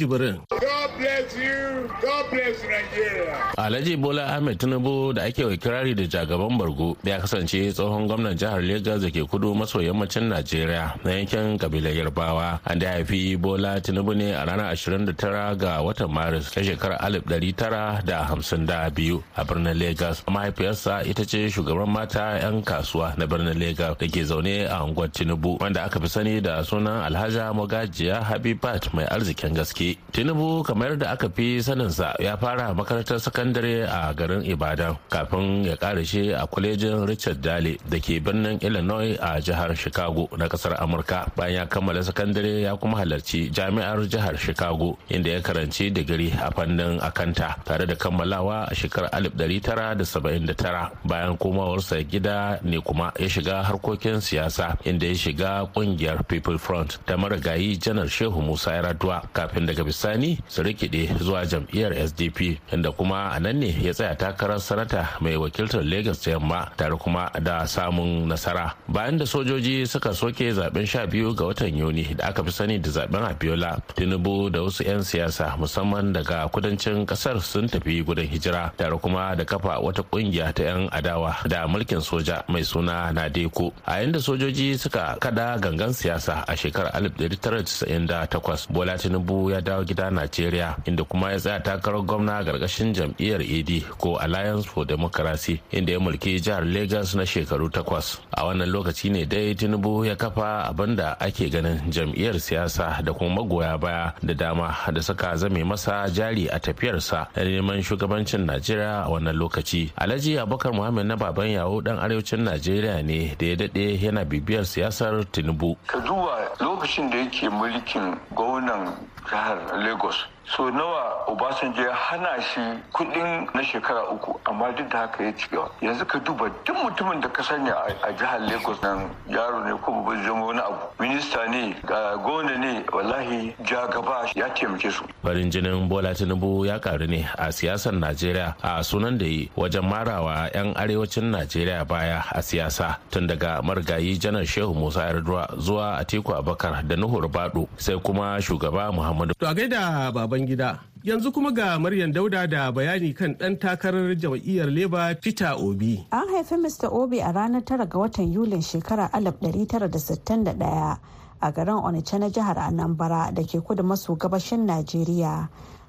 Alhaji 3.59 3.97
Bola 4.01 4.27
Ahmed 4.37 4.59
Tinubu 4.59 5.13
da 5.15 5.23
ake 5.25 5.45
wa 5.45 5.57
kirari 5.57 5.95
da 5.95 6.07
jagaban 6.07 6.59
bargo 6.59 6.97
ya 7.05 7.21
kasance 7.21 7.73
tsohon 7.73 8.07
gwamnan 8.07 8.35
jihar 8.37 8.61
Legas 8.63 9.03
da 9.03 9.11
ke 9.11 9.25
kudu 9.29 9.55
maso 9.55 9.79
yammacin 9.81 10.29
Najeriya 10.31 10.95
na 11.05 11.11
yankin 11.13 11.59
kabilar 11.59 11.93
Yarbawa. 11.95 12.61
An 12.67 12.79
da 12.79 12.93
haifi 12.93 13.37
Bola 13.41 13.81
Tinubu 13.81 14.15
ne 14.17 14.33
a 14.33 14.45
ranar 14.47 14.73
29 14.75 15.57
ga 15.59 15.81
watan 15.83 16.11
Maris 16.11 16.51
ta 16.51 16.61
shekarar 16.63 16.99
1952 16.99 19.23
a 19.37 19.45
birnin 19.45 19.79
Legas. 19.79 20.23
Mahaifiyarsa 20.27 21.05
ita 21.07 21.25
ce 21.25 21.49
shugaban 21.51 21.89
mata 21.91 22.39
'yan 22.41 22.63
kasuwa 22.63 23.15
na 23.19 23.27
birnin 23.27 23.59
Legas 23.59 23.97
da 23.99 24.07
ke 24.09 24.25
zaune 24.25 24.67
a 24.67 24.83
unguwar 24.85 25.11
Tinubu 25.13 25.59
wanda 25.61 25.85
aka 25.85 26.01
fi 26.01 26.09
sani 26.09 26.41
da 26.41 26.65
sunan 26.65 27.05
Alhaja 27.07 27.53
Mogajiya 27.53 28.23
Habibat 28.25 28.93
mai 28.95 29.05
arzikin 29.05 29.55
gaske. 29.55 29.97
Tinubu 30.13 30.63
kamar 30.65 30.97
da 30.97 31.11
aka 31.13 31.20
fi 31.29 31.61
saninsa 31.61 32.15
ya 32.19 32.37
fara 32.41 32.73
makarantar 32.73 33.21
sakandare 33.21 33.85
a 33.85 34.15
garin 34.15 34.41
Ibadan 34.47 34.97
kafin 35.11 35.65
ya 35.69 35.77
karashe 35.77 36.33
a 36.33 36.47
kwalejin 36.47 37.05
Richard 37.07 37.43
Dale 37.43 37.77
da 37.89 37.99
ke 38.01 38.17
birnin 38.23 38.57
Illinois 38.65 39.19
a 39.21 39.37
jihar 39.43 39.77
Chicago 39.77 40.29
na 40.39 40.49
ƙasar 40.49 40.79
Amurka. 40.81 41.29
Bayan 41.37 41.55
ya 41.55 41.67
kammala 41.67 42.01
sakandare 42.01 42.63
ya 42.63 42.77
kuma 42.77 42.97
halarci 43.03 43.51
jami'ar 43.51 44.01
jihar 44.09 44.39
Chicago 44.39 44.97
inda 45.11 45.31
ya 45.37 45.41
karanci 45.43 45.91
digiri 45.93 46.31
a 46.41 46.51
fannin 46.55 47.01
akanta 47.03 47.59
tare 47.65 47.87
da 47.87 47.95
kammalawa 47.95 48.71
a 48.71 48.75
shekarar 48.75 49.11
1979 49.13 50.91
bayan 51.05 51.37
komawarsa 51.37 51.99
gida 52.07 52.61
ne 52.63 52.81
kuma 52.81 53.13
ya 53.19 53.29
shiga 53.29 53.63
harkokin 53.67 54.21
siyasa 54.23 54.77
inda 54.85 55.07
ya 55.07 55.15
shiga 55.15 55.51
ƙungiyar 55.75 56.23
People 56.27 56.59
Front 56.59 56.99
da 57.07 57.17
marigayi 57.17 57.77
janar 57.77 58.07
Shehu 58.09 58.41
Musa 58.43 58.71
Yar'adua 58.79 59.23
kafin 59.35 59.67
daga 59.67 59.83
bisani 59.85 60.39
su 60.49 60.63
rikide 60.63 61.10
zuwa 61.19 61.47
jam'iyyar 61.47 61.93
sdp 62.09 62.59
inda 62.73 62.93
kuma 62.93 63.31
a 63.35 63.41
nan 63.41 63.59
ne 63.59 63.71
ya 63.83 63.93
tsaya 63.93 64.15
takarar 64.15 64.61
sanata 64.61 65.09
mai 65.21 65.37
wakiltar 65.37 65.83
lagos 65.85 66.21
ta 66.23 66.31
yamma 66.31 66.71
tare 66.77 66.97
kuma 66.97 67.31
da 67.43 67.67
samun 67.67 68.29
nasara. 68.29 68.75
Bayan 68.89 69.19
da 69.19 69.25
sojoji 69.27 69.87
suka 69.87 70.15
soke 70.15 70.53
zaɓen 70.53 70.87
sha 70.87 71.07
biyu 71.07 71.35
ga 71.35 71.45
watan 71.45 71.77
yuni 71.77 72.15
da 72.15 72.29
aka 72.29 72.45
fi 72.45 72.51
sani 72.53 72.79
da 72.79 72.91
zaɓen 72.91 73.25
abiola 73.31 73.79
tinubu 73.95 74.51
da 74.51 74.63
wasu 74.63 74.85
'yan 74.85 75.03
siyasa 75.03 75.57
musamman 75.59 76.13
daga 76.13 76.49
kudancin 76.49 77.07
ƙasar 77.07 77.41
sun 77.41 77.67
tafi 77.69 78.03
gudun 78.05 78.27
hijira 78.27 78.73
tare 78.77 78.97
kuma 78.99 79.35
da 79.37 79.45
kafa 79.45 79.81
wata 79.81 80.03
ƙungiya 80.03 80.53
ta 80.55 80.63
'yan 80.63 80.89
adawa 80.93 81.37
da 81.49 81.67
mulkin 81.67 82.01
soja 82.01 82.43
mai 82.49 82.63
suna 82.65 83.13
nadeko 83.13 83.73
a 83.87 84.01
yanda 84.01 84.21
sojoji 84.21 84.79
suka 84.79 85.17
kada 85.21 85.59
gangan 85.59 85.93
siyasa 85.93 86.45
a 86.47 86.57
shekarar 86.57 86.93
1998 87.01 88.73
bola 88.73 88.99
tinubu 88.99 89.51
ya 89.51 89.61
dawo 89.61 89.85
gida 89.85 90.11
najeriya 90.11 90.77
inda 90.87 91.00
kuma 91.05 91.33
ya 91.33 91.39
tsaya 91.39 91.61
takarar 91.61 92.03
gwamna 92.03 92.39
a 92.39 92.45
gargashin 92.45 92.93
jam'iyyar 92.95 93.41
ad 93.41 93.71
ko 93.99 94.17
alliance 94.19 94.67
for 94.67 94.85
democracy 94.87 95.61
inda 95.73 95.93
ya 95.93 96.01
mulki 96.01 96.41
jihar 96.41 96.65
lagos 96.65 97.15
na 97.15 97.25
shekaru 97.27 97.71
takwas. 97.71 98.19
A 98.33 98.45
wannan 98.45 98.69
lokaci 98.71 99.11
ne 99.11 99.25
dai 99.27 99.55
tinubu 99.55 100.05
ya 100.05 100.17
kafa 100.17 100.65
abin 100.69 100.97
da 100.97 101.17
ake 101.21 101.51
ganin 101.51 101.81
jam'iyyar 101.91 102.41
siyasa 102.41 103.03
da 103.03 103.13
kuma 103.13 103.43
magoya 103.43 103.79
baya 103.79 104.13
da 104.23 104.35
dama 104.35 104.75
da 104.93 105.01
suka 105.03 105.37
zame 105.37 105.65
masa 105.65 106.09
jari 106.11 106.49
a 106.49 106.59
tafiyarsa 106.61 107.29
da 107.35 107.45
neman 107.45 107.83
shugabancin 107.83 108.47
najeriya 108.47 109.05
a 109.07 109.09
wannan 109.11 109.37
lokaci. 109.37 109.93
Alhaji 109.97 110.39
abubakar 110.39 110.73
muhammad 110.73 111.07
na 111.07 111.17
baban 111.17 111.51
yawo 111.51 111.81
dan 111.81 111.99
arewacin 111.99 112.45
najeriya 112.45 113.03
ne 113.05 113.35
da 113.39 113.47
ya 113.47 113.57
daɗe 113.57 113.99
yana 114.03 114.25
bibiyar 114.25 114.65
siyasar 114.65 115.25
tinubu. 115.33 115.77
Ka 115.87 115.99
duba 116.01 116.49
lokacin 116.61 117.11
da 117.11 117.17
yake 117.19 117.49
mulkin 117.49 118.17
gwamnan 118.35 118.95
jihar 119.31 119.59
lagos 119.85 120.17
so 120.57 120.71
nawa 120.71 121.27
obasanjo 121.27 121.83
ya 121.83 121.95
hana 121.95 122.43
shi 122.43 122.61
kuɗin 122.93 123.47
na 123.55 123.63
shekara 123.65 124.09
uku 124.11 124.41
amma 124.45 124.73
duk 124.73 124.89
da 124.91 124.99
haka 124.99 125.25
ya 125.25 125.33
ci 125.33 125.49
gaba. 125.51 125.71
Yanzu 125.83 126.05
ka 126.07 126.19
duba 126.19 126.49
duk 126.65 126.77
mutumin 126.77 127.21
da 127.21 127.29
ka 127.29 127.43
sanya 127.43 127.75
a 128.03 128.13
jihar 128.13 128.41
lagos 128.41 128.81
nan 128.83 129.11
yaro 129.29 129.65
ne 129.65 129.77
ko 129.83 129.93
babban 129.93 130.25
zama 130.25 130.47
wani 130.47 130.61
abu. 130.61 130.79
Minista 131.01 131.47
ne 131.51 131.75
ga 131.87 132.17
gona 132.17 132.57
ne 132.59 132.85
wallahi 132.93 133.55
ja 133.67 133.87
gaba 133.87 134.27
ya 134.35 134.49
taimake 134.55 134.91
su. 134.91 135.05
Farin 135.23 135.51
jinin 135.51 135.89
bola 135.89 136.15
tinubu 136.15 136.67
ya 136.67 136.79
karu 136.79 137.07
ne 137.07 137.27
a 137.39 137.53
siyasar 137.53 137.93
najeriya 137.93 138.55
a 138.63 138.83
sunan 138.83 139.19
da 139.19 139.27
yi 139.27 139.51
wajen 139.57 139.83
marawa 139.85 140.49
'yan 140.55 140.75
arewacin 140.77 141.31
najeriya 141.31 141.85
baya 141.85 142.23
a 142.33 142.43
siyasa 142.43 142.97
tun 143.11 143.27
daga 143.27 143.61
marigayi 143.63 144.19
janar 144.19 144.47
shehu 144.47 144.75
musa 144.75 145.07
yar'adua 145.07 145.47
zuwa 145.59 145.99
atiku 145.99 146.35
abakar 146.35 146.71
abubakar 146.71 146.87
da 146.89 146.97
nuhur 146.97 147.29
bado 147.29 147.69
sai 147.77 147.97
kuma 147.99 148.41
shugaba 148.43 148.93
muhammadu. 148.93 149.35
To 149.39 149.47
a 149.47 149.55
gaida 149.55 150.13
baban 150.13 150.40
gida. 150.47 150.81
Yanzu 151.05 151.33
kuma 151.33 151.51
ga 151.51 151.79
maryam 151.79 152.13
dauda 152.13 152.47
da 152.47 152.71
bayani 152.73 153.15
kan 153.17 153.35
dan 153.39 153.57
takarar 153.57 154.13
jam'iyyar 154.15 154.69
leba 154.69 155.15
peter 155.21 155.55
obi. 155.57 156.05
An 156.13 156.29
haifi 156.29 156.57
mr 156.61 156.93
obi 156.93 157.21
a 157.21 157.33
ranar 157.33 157.65
tara 157.65 157.87
ga 157.87 157.99
watan 157.99 158.29
yulin 158.33 158.61
shekara 158.61 159.09
1961 159.13 160.99
a 161.43 161.53
garin 161.53 161.81
onitsha 161.81 162.19
na 162.21 162.29
jihar 162.29 162.57
anambra 162.59 163.33
da 163.35 163.43
ke 163.43 163.65
kudu 163.65 163.83
maso 163.83 164.15
gabashin 164.15 164.67
najeriya. 164.69 165.49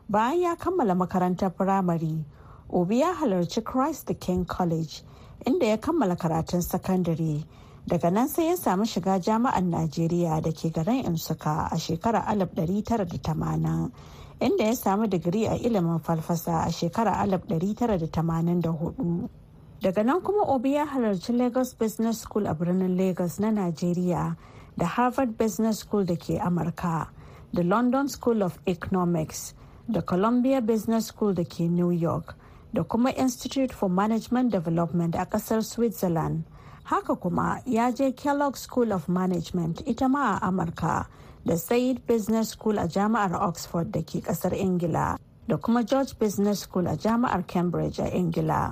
Bayan 0.09 0.39
ya 0.41 0.55
kammala 0.55 0.95
makarantar 0.95 1.51
firamare 1.51 2.23
obi 2.71 2.99
ya 3.01 3.13
halarci 3.13 3.61
christ 3.65 4.07
the 4.07 4.13
king 4.13 4.45
college 4.45 5.03
inda 5.45 5.67
ya 5.67 5.77
kammala 5.77 6.15
karatun 6.15 6.61
sakandare. 6.63 7.43
Daga 7.85 8.09
nan 8.13 8.29
sai 8.29 8.47
ya 8.47 8.55
samu 8.55 8.85
shiga 8.87 9.19
jami'an 9.19 9.67
najeriya 9.75 10.41
da 10.41 10.51
ke 10.55 10.71
garin 10.71 11.03
insuka 11.03 11.67
a 11.69 11.75
shekarar 11.75 12.23
1980 12.31 13.91
inda 14.41 14.63
ya 14.65 14.75
samu 14.75 15.07
digiri 15.07 15.47
a 15.47 15.55
ilimin 15.57 15.99
falfasa 15.99 16.63
a 16.65 16.71
shekarar 16.71 17.27
1984 17.27 19.27
daga 19.81 20.03
nan 20.03 20.21
kuma 20.21 20.43
obi 20.47 20.73
ya 20.73 20.85
halarci 20.85 21.33
lagos 21.33 21.77
business 21.79 22.21
school 22.21 22.47
a 22.47 22.53
birnin 22.53 22.97
lagos 22.97 23.39
na 23.39 23.51
najeriya 23.51 24.35
da 24.77 24.85
harvard 24.85 25.37
business 25.37 25.79
school 25.79 26.05
da 26.05 26.15
ke 26.15 26.39
amurka 26.41 27.07
da 27.53 27.61
london 27.63 28.07
school 28.07 28.41
of 28.43 28.57
economics 28.65 29.53
da 29.89 30.01
columbia 30.01 30.61
business 30.61 31.07
school 31.13 31.33
da 31.33 31.43
ke 31.43 31.59
new 31.69 31.91
york 31.91 32.35
da 32.73 32.83
kuma 32.83 33.11
institute 33.11 33.73
for 33.73 33.89
management 33.89 34.51
development 34.51 35.15
a 35.15 35.25
ƙasar 35.25 35.61
switzerland. 35.63 36.43
Haka 36.83 37.15
kuma 37.15 37.61
ya 37.65 37.91
je 37.91 38.11
kellogg 38.11 38.55
school 38.57 38.93
of 38.93 39.07
management 39.09 39.81
ita 39.87 40.07
ma 40.09 40.37
a 40.37 40.47
amurka 40.47 41.05
da 41.45 41.55
said 41.57 42.05
business 42.07 42.49
school 42.49 42.77
a 42.79 42.87
jami'ar 42.87 43.33
oxford 43.33 43.91
da 43.91 44.01
ke 44.01 44.21
ƙasar 44.21 44.53
ingila 44.53 45.17
da 45.47 45.57
kuma 45.57 45.83
george 45.83 46.17
business 46.19 46.59
school 46.59 46.87
a 46.87 46.95
jami'ar 46.97 47.45
cambridge 47.47 47.99
a 47.99 48.09
ingila. 48.11 48.71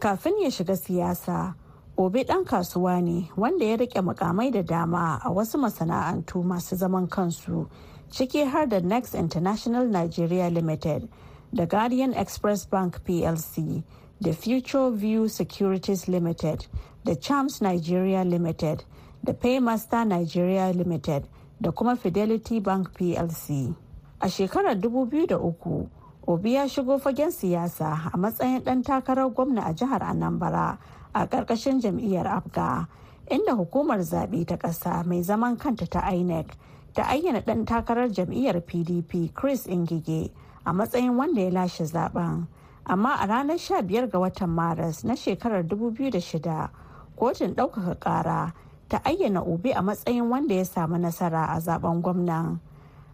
Kafin 0.00 0.40
ya 0.42 0.48
shiga 0.50 0.76
siyasa 0.76 1.54
obi 1.98 2.24
dan 2.24 2.44
kasuwa 2.44 3.02
ne 3.02 3.30
wanda 3.36 3.64
ya 3.64 3.76
riƙe 3.76 4.02
mukamai 4.02 4.52
da 4.52 4.62
dama 4.62 5.20
a 5.24 5.30
wasu 5.30 5.58
masana'antu 5.58 6.42
masu 6.44 6.76
zaman 6.76 7.06
kansu 7.08 7.68
ciki 8.10 8.44
har 8.46 8.66
da 8.66 8.80
next 8.80 9.14
international 9.14 9.86
nigeria 9.86 10.50
limited 10.50 11.08
da 11.54 11.64
guardian 11.66 12.12
express 12.14 12.64
bank 12.66 13.00
plc 13.04 13.82
da 14.20 14.32
future 14.32 14.90
view 14.90 15.28
securities 15.28 16.08
limited 16.08 16.66
da 17.04 17.14
charms 17.14 17.60
nigeria 17.62 18.24
limited 18.24 18.84
da 19.24 19.32
paymaster 19.32 20.04
nigeria 20.06 20.72
limited 20.72 21.28
da 21.60 21.70
kuma 21.72 21.96
fidelity 21.96 22.60
bank 22.60 22.90
plc 22.92 23.74
a 24.20 24.28
shekarar 24.28 24.74
2003 24.76 25.86
obi 26.26 26.54
ya 26.54 26.68
shigo 26.68 26.98
fagen 26.98 27.30
siyasa 27.30 28.10
a 28.12 28.16
matsayin 28.16 28.60
ɗan 28.64 28.82
takarar 28.82 29.30
gwamna 29.30 29.62
a 29.64 29.72
jihar 29.74 30.02
anambra 30.02 30.78
a 31.12 31.26
ƙarƙashin 31.26 31.80
jam'iyyar 31.80 32.26
afga 32.26 32.86
inda 33.30 33.52
hukumar 33.52 33.98
zaɓe 34.00 34.44
ta 34.46 34.56
ƙasa 34.56 35.04
mai 35.06 35.22
zaman 35.22 35.56
kanta 35.56 35.86
ta 35.86 36.10
inec 36.10 36.46
ta 36.94 37.02
ayyana 37.02 37.40
ɗan 37.40 37.64
takarar 37.64 38.08
jam'iyyar 38.10 38.60
pdp 38.60 39.34
chris 39.34 39.66
ingige 39.66 40.30
a 40.64 40.72
matsayin 40.72 41.16
wanda 41.16 41.40
ya 41.40 41.50
lashe 41.50 41.84
zaɓen 41.84 42.46
amma 42.86 43.14
a 43.20 43.26
ranar 43.26 43.58
15 43.58 44.08
ga 44.10 44.18
watan 44.18 44.50
maris 44.50 45.04
na 45.04 45.14
shekarar 45.14 45.62
2006 45.64 46.68
kotun 47.16 47.54
ɗaukaka 47.54 47.94
ƙara 48.00 48.52
ta 48.88 48.98
ayyana 49.04 49.40
obi 49.42 49.72
a 49.72 49.82
matsayin 49.82 50.30
wanda 50.30 50.54
ya 50.54 50.64
samu 50.64 50.98
nasara 50.98 51.46
a 51.48 51.60
zaɓen 51.60 52.02
gwamnan. 52.02 52.60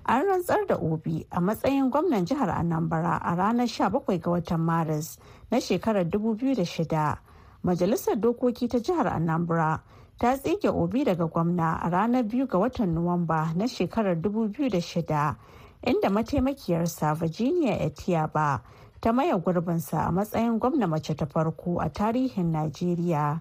An 0.06 0.24
rantsar 0.26 0.66
da 0.66 0.76
obi 0.76 1.26
a 1.30 1.40
matsayin 1.40 1.90
gwamnan 1.90 2.26
jihar 2.26 2.48
anambra 2.50 3.18
a 3.22 3.34
ranar 3.36 3.66
17 3.68 4.18
ga 4.20 4.30
watan 4.30 4.60
maris 4.60 5.18
na 5.50 5.58
shekarar 5.60 6.04
2006 6.04 7.16
majalisar 7.62 8.16
dokoki 8.16 8.68
ta 8.68 8.78
jihar 8.78 9.06
anambra 9.06 9.80
ta 10.18 10.36
tsige 10.36 10.68
obi 10.68 11.04
daga 11.04 11.26
gwamna 11.26 11.78
a 11.82 11.88
ranar 11.90 12.22
2 12.24 12.46
ga 12.48 12.58
watan 12.58 12.94
nuwamba 12.94 13.52
na 13.54 13.66
shekarar 13.68 14.16
2006 14.16 15.34
inda 15.86 16.10
mataimakiyarsa 16.10 17.14
virginia 17.14 17.78
etiaba 17.80 18.60
ta 19.00 19.12
maye 19.12 19.32
gurbinsa 19.38 20.06
a 20.08 20.12
matsayin 20.12 20.58
gwamna 20.58 20.86
mace 20.86 21.14
ta 21.14 21.26
farko 21.26 21.80
a 21.80 21.88
tarihin 21.88 22.52
najeriya. 22.52 23.40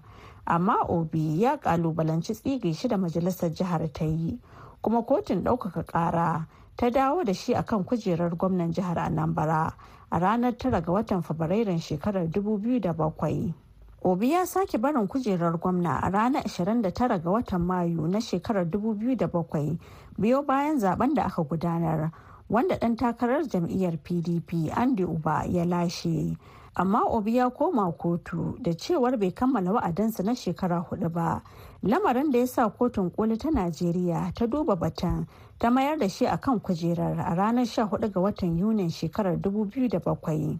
Amma 0.50 0.76
obi 0.88 1.42
ya 1.42 1.56
kalubalanci 1.56 2.34
tsige 2.34 2.72
shi 2.74 2.88
da 2.88 2.96
majalisar 2.98 3.50
jihar 3.54 3.92
ta 3.92 4.04
yi 4.04 4.38
kuma 4.82 5.02
kotun 5.02 5.44
ɗaukaka 5.44 5.82
ƙara 5.86 6.46
ta 6.76 6.90
dawo 6.90 7.24
da 7.24 7.32
shi 7.34 7.54
akan 7.54 7.84
kujerar 7.84 8.34
gwamnan 8.36 8.72
jihar 8.72 8.98
anambra 8.98 9.72
a 10.10 10.18
ranar 10.18 10.52
9 10.58 10.80
ga 10.82 10.92
watan 10.92 11.22
fabrairun 11.22 11.78
shekarar 11.78 12.26
2007 12.26 13.54
obi 14.02 14.30
ya 14.32 14.46
sake 14.46 14.78
barin 14.78 15.06
kujerar 15.06 15.54
gwamna 15.60 16.00
a 16.02 16.10
ranar 16.10 16.42
29 16.42 17.22
ga 17.22 17.30
watan 17.30 17.62
mayu 17.62 18.08
na 18.08 18.18
shekarar 18.20 18.64
2007 18.66 19.78
biyo 20.18 20.42
bayan 20.42 20.78
zaɓen 20.80 21.14
da 21.14 21.24
aka 21.30 21.42
gudanar 21.44 22.10
wanda 22.50 22.74
ɗan 22.74 22.96
takarar 22.96 23.46
jam'iyyar 23.46 23.96
pdp 24.02 24.72
andy 24.74 25.04
uba 25.04 25.44
ya 25.46 25.64
lashe. 25.64 26.34
Amma 26.76 27.02
obi 27.08 27.36
ya 27.36 27.50
koma 27.50 27.92
kotu 27.92 28.56
da 28.62 28.72
cewar 28.72 29.16
bai 29.18 29.30
kammala 29.32 29.72
wa'adansa 29.72 30.22
na 30.22 30.32
shekara 30.34 30.78
huɗu 30.86 31.08
ba. 31.12 31.42
Lamarin 31.82 32.30
da 32.30 32.38
ya 32.38 32.46
sa 32.46 32.68
kotun 32.68 33.10
koli 33.10 33.36
ta 33.38 33.48
najeriya 33.50 34.32
ta 34.34 34.46
duba 34.46 34.76
batun 34.76 35.26
ta 35.58 35.70
mayar 35.70 35.98
da 35.98 36.08
shi 36.08 36.26
akan 36.26 36.60
kujerar 36.60 37.16
a 37.18 37.34
ranar 37.34 37.64
14 37.64 38.12
ga 38.12 38.20
watan 38.20 38.58
yunin 38.58 38.90
shekarar 38.92 39.36
2007 39.40 40.58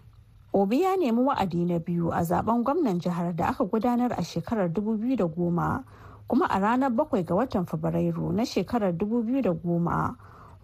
obi 0.52 0.82
ya 0.82 0.96
nemi 0.96 1.22
wa'adi 1.22 1.64
na 1.64 1.78
biyu 1.78 2.08
a 2.10 2.24
zaɓen 2.24 2.64
gwamnan 2.64 2.98
jihar 2.98 3.36
da 3.36 3.46
aka 3.52 3.64
gudanar 3.64 4.12
a 4.16 4.22
shekarar 4.24 4.68
2010 4.72 5.84
kuma 6.26 6.46
a 6.48 6.58
ranar 6.58 6.90
7 6.90 7.22
ga 7.24 7.34
watan 7.34 7.66
fabrairu 7.66 8.32
na 8.32 8.42
shekarar 8.44 8.92
2010 8.92 10.14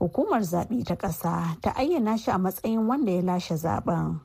hukumar 0.01 0.41
zaɓe 0.41 0.85
ta 0.85 0.97
ƙasa 0.97 1.57
ta 1.61 1.71
ayyana 1.77 2.17
shi 2.19 2.31
a 2.31 2.39
matsayin 2.39 2.87
wanda 2.89 3.13
ya 3.13 3.23
lashe 3.23 3.55
zaɓen. 3.55 4.19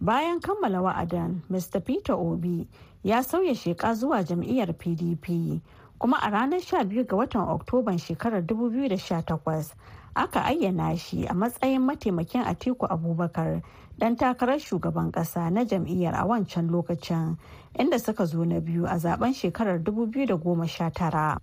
Bayan 0.00 0.40
kammala 0.40 0.80
wa'adan 0.82 1.42
mr. 1.50 1.80
Peter 1.84 2.14
obi 2.14 2.68
ya 3.04 3.22
sauya 3.22 3.54
sheka 3.54 3.94
zuwa 3.94 4.22
jam'iyyar 4.22 4.72
pdp 4.72 5.58
kuma 5.98 6.16
a 6.22 6.30
ranar 6.30 6.60
12 6.60 7.04
ga 7.06 7.16
watan 7.16 7.48
oktoban 7.48 7.98
shekarar 7.98 8.42
2018 8.42 9.74
aka 10.14 10.40
ayyana 10.44 10.96
shi 10.96 11.26
a 11.26 11.34
matsayin 11.34 11.82
mataimakin 11.82 12.42
atiku 12.46 12.86
abubakar 12.86 13.62
dan 13.98 14.16
takarar 14.16 14.58
shugaban 14.62 15.10
kasa 15.12 15.50
na 15.50 15.64
jam'iyyar 15.64 16.14
a 16.14 16.22
wancan 16.26 16.70
lokacin 16.70 17.34
inda 17.78 17.98
suka 17.98 18.24
zo 18.26 18.44
na 18.44 18.60
biyu 18.60 18.86
a 18.86 18.94
zaɓen 18.98 19.34
shekarar 19.34 19.78
2019 19.82 21.38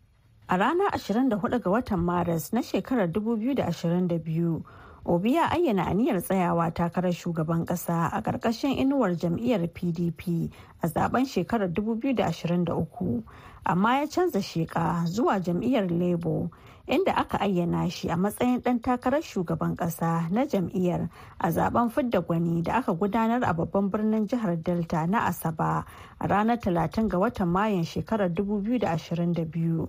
a 0.48 0.58
ranar 0.58 0.92
24 0.96 1.60
ga 1.60 1.70
watan 1.70 2.00
maris 2.00 2.54
na 2.54 2.62
shekarar 2.64 3.08
2022 3.12 4.64
obi 5.06 5.34
ya 5.34 5.50
ayyana 5.52 5.86
aniyar 5.86 6.22
tsayawa 6.22 6.72
takarar 6.74 7.14
shugaban 7.14 7.66
kasa 7.66 8.10
a 8.12 8.22
ƙarƙashin 8.22 8.78
inuwar 8.78 9.16
jam'iyyar 9.16 9.68
pdp 9.70 10.50
a 10.82 10.88
zaɓen 10.88 11.26
shekarar 11.26 11.70
2023 11.70 13.24
amma 13.66 13.98
ya 13.98 14.08
canza 14.08 14.42
sheka 14.42 15.06
zuwa 15.06 15.40
jam'iyyar 15.40 15.90
labour 15.92 16.50
inda 16.88 17.14
aka 17.16 17.38
ayyana 17.40 17.90
shi 17.90 18.10
a 18.10 18.16
matsayin 18.18 18.62
ɗan 18.62 18.82
takarar 18.82 19.22
shugaban 19.22 19.76
ƙasa 19.76 20.30
na 20.32 20.46
jam'iyyar 20.46 21.10
a 21.40 21.50
zaɓen 21.52 21.90
fidda 21.90 22.22
gwani 22.22 22.64
da 22.64 22.74
aka 22.74 22.94
gudanar 22.94 23.44
a 23.44 23.54
babban 23.54 23.90
birnin 23.92 24.28
jihar 24.28 24.58
delta 24.64 25.06
na 25.08 25.20
asaba 25.30 25.86
a 26.20 26.28
ranar 26.28 26.58
30 26.58 27.08
ga 27.10 27.18
watan 27.18 27.48
mayun 27.48 27.84
shekarar 27.86 28.30
2022 28.34 29.88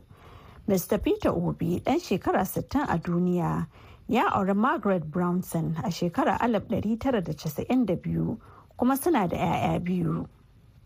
mr 0.69 0.99
peter 1.03 1.31
obi 1.33 1.81
ɗan 1.81 2.01
shekara 2.01 2.45
60 2.45 2.85
a 2.89 2.99
duniya 2.99 3.67
ya 4.09 4.29
auri 4.33 4.55
margaret 4.55 5.05
brownson 5.05 5.77
a 5.85 5.91
shekarar 5.91 6.39
1992 6.41 8.37
kuma 8.77 8.97
suna 8.97 9.29
da 9.29 9.37
'ya'ya 9.37 9.81
biyu. 9.87 10.27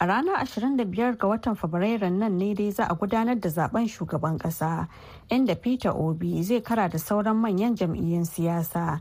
A 0.00 0.06
ranar 0.06 0.46
25 0.46 1.16
ga 1.18 1.26
watan 1.28 1.54
fabrairun 1.54 2.18
nan 2.18 2.38
ne 2.38 2.54
dai 2.54 2.70
za 2.70 2.84
a 2.88 2.94
gudanar 2.94 3.36
da 3.40 3.48
zaɓen 3.48 3.88
shugaban 3.88 4.38
kasa 4.38 4.88
inda 5.28 5.54
peter 5.54 5.92
obi 5.92 6.42
zai 6.42 6.60
kara 6.62 6.88
da 6.88 6.98
sauran 6.98 7.36
manyan 7.36 7.76
jam'iyyun 7.76 8.24
siyasa. 8.24 9.00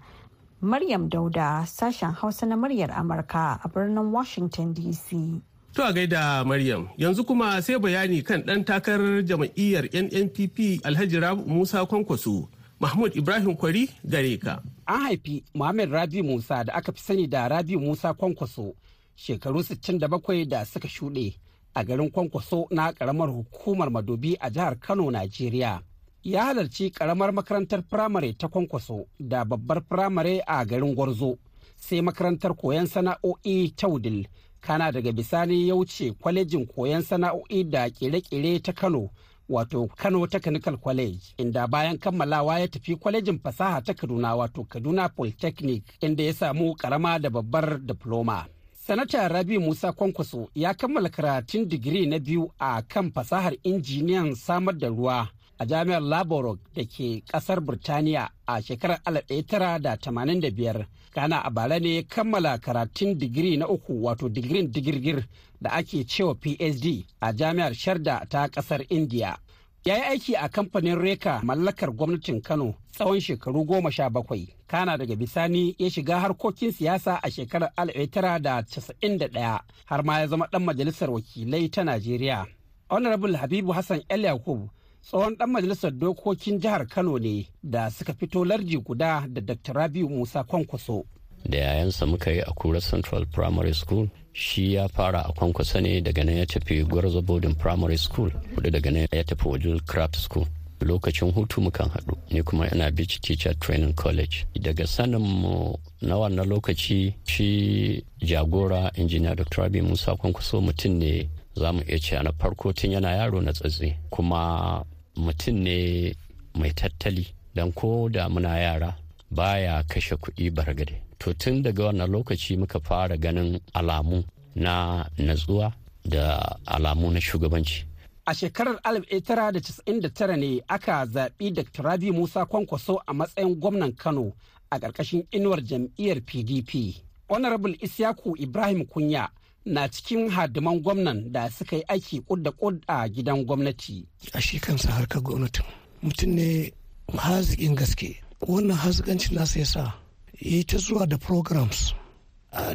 Maryam 0.62 1.10
dauda 1.10 1.64
sashen 1.66 2.12
hausa 2.12 2.46
na 2.46 2.56
muryar 2.56 2.92
amurka 2.92 3.60
a 3.64 3.68
birnin 3.70 4.12
washington 4.12 4.74
dc 4.76 5.40
To 5.74 5.84
a 5.86 5.94
gaida 5.94 6.44
Maryam 6.46 6.90
yanzu 6.98 7.24
kuma 7.26 7.62
sai 7.62 7.78
bayani 7.80 8.24
kan 8.26 8.42
ɗan 8.42 8.66
takarar 8.66 9.22
jam'iyyar 9.24 9.86
NNPP 9.94 10.82
Alhaji 10.84 11.20
Rabu 11.22 11.46
Musa 11.48 11.86
Kwankwaso. 11.86 12.50
Mahmud 12.80 13.16
Ibrahim 13.16 13.56
Kwari 13.56 13.90
gare 14.06 14.38
ka. 14.38 14.62
An 14.88 15.02
haifi 15.02 15.44
Muhammad 15.54 15.92
Rabi 15.92 16.22
Musa 16.22 16.64
da 16.64 16.74
aka 16.74 16.92
fi 16.92 17.00
sani 17.02 17.28
da 17.28 17.48
Rabi 17.48 17.76
Musa 17.78 18.14
Kwankwaso 18.14 18.74
shekaru 19.16 19.60
67 19.60 20.46
da 20.48 20.66
suka 20.66 20.88
shuɗe 20.88 21.34
a 21.76 21.84
garin 21.84 22.10
Kwankwaso 22.12 22.68
na 22.72 22.92
ƙaramar 22.92 23.30
hukumar 23.30 23.90
Madobi 23.92 24.36
a 24.40 24.50
jihar 24.50 24.80
Kano, 24.80 25.12
Najeriya. 25.12 25.82
ya 26.24 26.44
halarci 26.44 26.90
karamar 26.92 27.34
makarantar 27.34 27.84
firamare 27.90 28.34
ta 28.38 28.48
kwankwaso 28.48 29.06
da 29.20 29.46
babbar 29.46 29.82
firamare 29.90 30.42
a 30.48 30.66
garin 30.66 30.96
gwarzo 30.96 31.38
sai 31.78 32.02
makarantar 32.02 32.56
koyon 32.56 32.88
sana'o'i 32.88 33.72
ta 33.76 33.88
wudil 33.88 34.28
kana 34.62 34.92
daga 34.92 35.12
bisani 35.12 35.68
ya 35.68 35.76
wuce 35.76 36.12
kwalejin 36.12 36.68
koyon 36.68 37.02
sana'o'i 37.02 37.64
da 37.64 37.90
kere-kere 37.90 38.60
ta 38.60 38.74
kano 38.74 39.10
wato 39.50 39.88
kano 39.96 40.28
technical 40.28 40.78
college 40.78 41.20
inda 41.38 41.68
bayan 41.68 41.98
kammalawa 41.98 42.60
ya 42.60 42.68
tafi 42.68 42.96
kwalejin 42.96 43.40
fasaha 43.40 43.82
ta 43.82 43.94
kaduna 43.94 44.36
wato 44.36 44.64
kaduna 44.64 45.10
polytechnic 45.10 45.84
inda 46.02 46.24
ya 46.24 46.34
samu 46.34 46.76
karama 46.76 47.20
da 47.20 47.30
babbar 47.30 47.80
diploma. 47.80 48.46
Sanata 48.88 49.28
rabi 49.28 49.58
musa 49.60 49.92
kwankwaso 49.92 50.50
ya 50.56 50.74
kammala 50.74 51.10
karatun 51.10 51.66
digiri 51.68 52.06
na 52.06 52.20
biyu 52.20 52.52
a 52.60 52.82
kan 52.82 53.12
fasahar 53.12 53.54
injiniyan 53.64 54.36
samar 54.36 54.78
da 54.78 54.88
ruwa 54.88 55.28
a 55.60 55.66
jami'ar 55.66 56.02
laborog 56.02 56.60
da 56.76 56.84
ke 56.86 57.22
ƙasar 57.28 57.60
birtaniya 57.62 58.30
a 58.48 58.62
shekarar 58.62 59.00
1985 59.06 60.86
kana 61.14 61.40
a 61.44 61.50
bara 61.50 61.80
ne 61.80 62.04
kammala 62.04 62.58
karatun 62.58 63.18
digiri 63.18 63.58
na 63.58 63.68
uku 63.68 64.04
wato 64.04 64.30
digirin 64.30 64.72
digirgir 64.72 65.26
da 65.62 65.70
ake 65.72 66.04
cewa 66.06 66.36
phd 66.36 67.06
a 67.22 67.34
jami'ar 67.34 67.74
sharda 67.74 68.26
ta 68.30 68.48
ƙasar 68.48 68.86
india 68.90 69.38
ya 69.86 69.96
yi 69.96 70.02
aiki 70.04 70.36
a 70.36 70.50
kamfanin 70.50 70.96
reka 71.02 71.42
mallakar 71.44 71.92
gwamnatin 71.92 72.42
kano 72.42 72.76
tsawon 73.00 73.20
shekaru 73.22 73.66
goma 73.66 73.92
sha 73.92 74.10
bakwai. 74.10 74.48
Kana 74.68 74.98
daga 74.98 75.16
bisani 75.16 75.76
ya 75.78 75.90
shiga 75.90 76.20
harkokin 76.20 76.72
siyasa 76.72 77.20
a 77.24 77.32
shekarar 77.32 77.72
1991 77.78 79.60
har 79.86 80.04
ma 80.04 80.20
ya 80.20 80.28
zama 80.28 80.48
dan 80.52 80.64
majalisar 80.64 81.10
wakilai 81.10 81.70
ta 81.72 81.84
najeriya. 81.84 82.46
Honorable 82.90 83.38
habibu 83.38 83.72
hassan 83.72 84.02
el 84.10 84.24
yakub 84.24 84.70
tsohon 85.02 85.38
dan 85.38 85.50
majalisar 85.50 85.92
dokokin 85.92 86.60
jihar 86.60 86.88
kano 86.88 87.18
ne 87.18 87.48
da 87.64 87.90
suka 87.92 88.14
fito 88.14 88.46
larji 88.46 88.78
guda 88.78 89.26
da 89.28 89.42
dr 89.42 89.74
rabiu 89.74 90.10
musa 90.10 90.44
kwankwaso. 90.44 91.06
Da 91.50 91.58
yayansa 91.58 92.06
muka 92.06 92.32
yi 92.32 92.42
a 92.42 92.52
kura 92.54 92.82
central 92.82 93.26
primary 93.26 93.74
school 93.74 94.10
shi 94.34 94.74
ya 94.74 94.88
fara 94.88 95.26
a 95.26 95.32
kwankwasa 95.34 95.82
ne 95.82 96.02
daga 96.02 96.24
nan 96.24 96.38
ya 96.38 96.46
tafi 96.46 96.84
gwarzo 96.84 97.22
boarding 97.22 97.56
primary 97.56 97.98
school 97.98 98.32
kudu 98.56 98.70
daga 98.70 98.92
nan 98.92 99.08
ya 99.12 99.24
tafi 99.24 99.48
wajen 99.48 99.80
craft 99.80 100.16
school. 100.16 100.46
Lokacin 100.82 101.32
hutu 101.32 101.62
mukan 101.62 101.90
haɗu 101.90 102.18
ni 102.32 102.44
kuma 102.44 102.68
yana 102.68 102.92
beach 102.92 103.20
teacher 103.22 103.54
training 103.60 103.94
college. 103.94 104.46
Daga 104.62 104.88
sanin 104.88 105.20
mu 105.22 105.76
na 106.02 106.16
wannan 106.18 106.48
lokaci 106.48 107.14
shi 107.26 108.04
jagora 108.22 108.92
injiniya 108.96 109.36
dr 109.36 109.62
rabi 109.62 109.82
musa 109.82 110.16
kwankwaso 110.16 110.62
mutum 110.62 110.92
ne 110.98 111.30
za 111.56 111.74
mu 111.74 111.82
iya 111.88 112.00
ce 112.00 112.24
na 112.24 112.32
farko 112.32 112.74
tun 112.74 112.92
yana 112.92 113.12
yaro 113.12 113.42
na 113.42 113.52
tsatsi 113.52 113.94
kuma 114.10 114.84
mutum 115.18 115.56
ne 115.64 116.14
mai 116.56 116.72
tattali. 116.74 117.28
Don 117.56 117.72
ko 117.74 118.08
da 118.10 118.30
muna 118.30 118.58
yara 118.60 118.96
baya 119.32 119.84
kashe 119.84 120.16
kuɗi 120.16 120.50
bargade 120.54 121.09
to 121.20 121.34
tun 121.34 121.62
daga 121.64 121.84
wannan 121.86 122.10
lokaci 122.12 122.58
muka 122.58 122.80
fara 122.80 123.18
ganin 123.18 123.60
alamu 123.74 124.24
na 124.56 125.06
natsuwa 125.18 125.74
da 126.06 126.56
alamu 126.66 127.12
na 127.12 127.20
shugabanci. 127.22 127.86
A 128.26 128.34
shekarar 128.34 128.76
1999 128.84 130.36
ne 130.38 130.62
aka 130.68 131.06
zaɓi 131.06 131.52
dr 131.54 131.84
rabi 131.84 132.12
musa 132.12 132.46
kwankwaso 132.46 133.02
a 133.08 133.14
matsayin 133.14 133.56
gwamnan 133.56 133.92
kano 133.96 134.34
a 134.72 134.78
ƙarƙashin 134.80 135.26
inuwar 135.32 135.62
jam'iyyar 135.64 136.22
pdp 136.22 137.02
honorable 137.30 137.76
isyaku 137.82 138.36
ibrahim 138.38 138.86
kunya 138.86 139.30
na 139.66 139.88
cikin 139.90 140.30
hadiman 140.30 140.80
gwamnan 140.82 141.32
da 141.32 141.50
suka 141.50 141.76
yi 141.76 141.84
aiki 141.88 142.22
kud 142.22 142.44
da 142.44 142.52
kud 142.52 142.84
a 142.88 143.08
gidan 143.10 143.46
gwamnati. 143.46 144.06
A 144.34 144.42
shi 144.42 144.60
kansa 144.60 144.92
harkar 144.92 145.22
gwamnatin 145.22 145.66
mutum 146.02 146.30
ne 146.36 146.72
haziƙin 147.18 147.76
gaske. 147.76 148.22
Wannan 148.48 148.78
hazikancin 148.78 149.36
nasa 149.36 149.60
ya 149.60 149.66
sa 149.66 149.94
yi 150.42 150.64
ta 150.64 150.78
zuwa 150.78 151.06
da 151.08 151.18
programs 151.18 151.94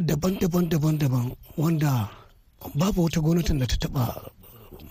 daban-daban 0.01 0.69
daban-daban 0.69 1.33
wanda 1.57 2.09
babu 2.75 3.05
wata 3.05 3.21
gwamnatin 3.21 3.59
da 3.59 3.67
ta 3.67 3.77
taba 3.77 4.31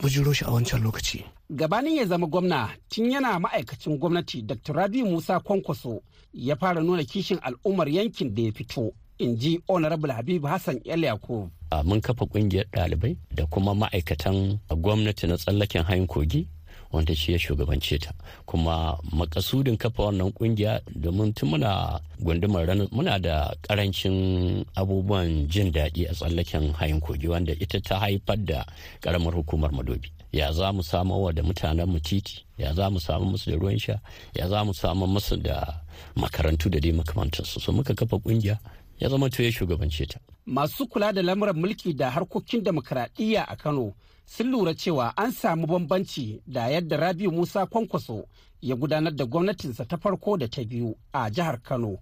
bujiro 0.02 0.34
shi 0.34 0.46
a 0.46 0.52
wancan 0.52 0.82
lokaci. 0.84 1.24
Gabanin 1.50 1.96
ya 1.98 2.06
zama 2.06 2.28
gwamna 2.28 2.70
tun 2.90 3.12
yana 3.12 3.40
ma'aikacin 3.40 3.98
gwamnati 3.98 4.42
Dr. 4.42 4.74
Rabi 4.74 5.04
Musa 5.04 5.40
Kwankwaso 5.40 6.02
ya 6.34 6.56
fara 6.56 6.82
nuna 6.82 7.04
kishin 7.04 7.40
al'ummar 7.42 7.90
yankin 7.90 8.36
da 8.36 8.42
ya 8.42 8.52
fito. 8.52 8.94
in 9.20 9.36
ji 9.38 9.60
honorable 9.68 10.12
habibu 10.14 10.48
hassan 10.48 10.80
el 10.86 11.04
yakub 11.04 11.50
mun 11.84 12.02
kafa 12.02 12.26
ƙungiyar 12.26 12.66
ɗalibai 12.72 13.18
da 13.36 13.46
kuma 13.46 13.74
ma'aikatan 13.76 14.60
gwamnati 14.82 15.28
na 15.28 15.38
tsallaken 15.38 15.84
hayin 15.84 16.08
kogi 16.08 16.48
wanda 16.93 17.15
shi 17.15 17.32
ya 17.32 17.39
shugabance 17.39 17.97
ta. 17.99 18.12
Kuma 18.45 18.97
makasudin 19.12 19.77
kafa 19.77 20.03
wannan 20.03 20.32
ƙungiya 20.32 20.82
domin 20.95 21.34
tun 21.34 21.49
muna 21.49 21.99
gundumar 22.21 22.65
ranar 22.67 22.88
muna 22.91 23.19
da 23.19 23.53
ƙarancin 23.62 24.63
abubuwan 24.75 25.47
jin 25.49 25.71
daɗi 25.71 26.10
a 26.10 26.13
tsallaken 26.13 26.73
hayin 26.73 27.01
kogi 27.01 27.27
wanda 27.27 27.51
ita 27.53 27.82
ta 27.82 27.99
haifar 27.99 28.38
da 28.45 28.65
karamar 29.01 29.34
hukumar 29.34 29.71
madobi. 29.71 30.10
Ya 30.32 30.51
za 30.53 30.71
mu 30.73 30.82
samu 30.84 31.23
wa 31.23 31.32
da 31.32 31.41
mutanen 31.43 31.86
mu 31.89 31.99
titi? 31.99 32.45
Ya 32.58 32.73
za 32.73 32.89
mu 32.89 32.99
samu 32.99 33.25
musu 33.25 33.51
da 33.51 33.58
ruwan 33.58 33.79
sha? 33.79 33.99
Ya 34.34 34.47
za 34.47 34.63
mu 34.63 34.73
samu 34.73 35.08
musu 35.08 35.38
da 35.38 35.82
makarantu 36.15 36.69
da 36.69 36.79
dai 36.79 36.91
makamantansu? 36.91 37.60
So 37.60 37.71
muka 37.71 37.93
kafa 37.93 38.17
ƙungiya 38.17 38.58
ya 38.99 39.10
zama 39.10 39.29
to 39.29 39.43
ya 39.43 39.51
shugabance 39.51 40.06
ta. 40.08 40.19
Masu 40.45 40.88
kula 40.88 41.13
da 41.13 41.21
lamuran 41.21 41.56
mulki 41.56 41.93
da 41.93 42.10
harkokin 42.12 42.63
demokradiyya 42.63 43.45
a 43.49 43.56
Kano 43.56 43.93
sun 44.26 44.52
lura 44.52 44.74
cewa 44.74 45.14
an 45.18 45.32
samu 45.32 45.68
bambanci 45.68 46.42
da 46.48 46.68
yadda 46.70 46.98
Rabiu 46.98 47.32
Musa 47.32 47.66
Kwankwaso 47.66 48.26
ya 48.62 48.76
gudanar 48.76 49.14
da 49.16 49.26
gwamnatinsa 49.26 49.86
ta 49.86 49.98
farko 49.98 50.38
da 50.38 50.48
ta 50.48 50.64
biyu 50.64 50.96
a 51.14 51.30
jihar 51.30 51.62
Kano. 51.62 51.98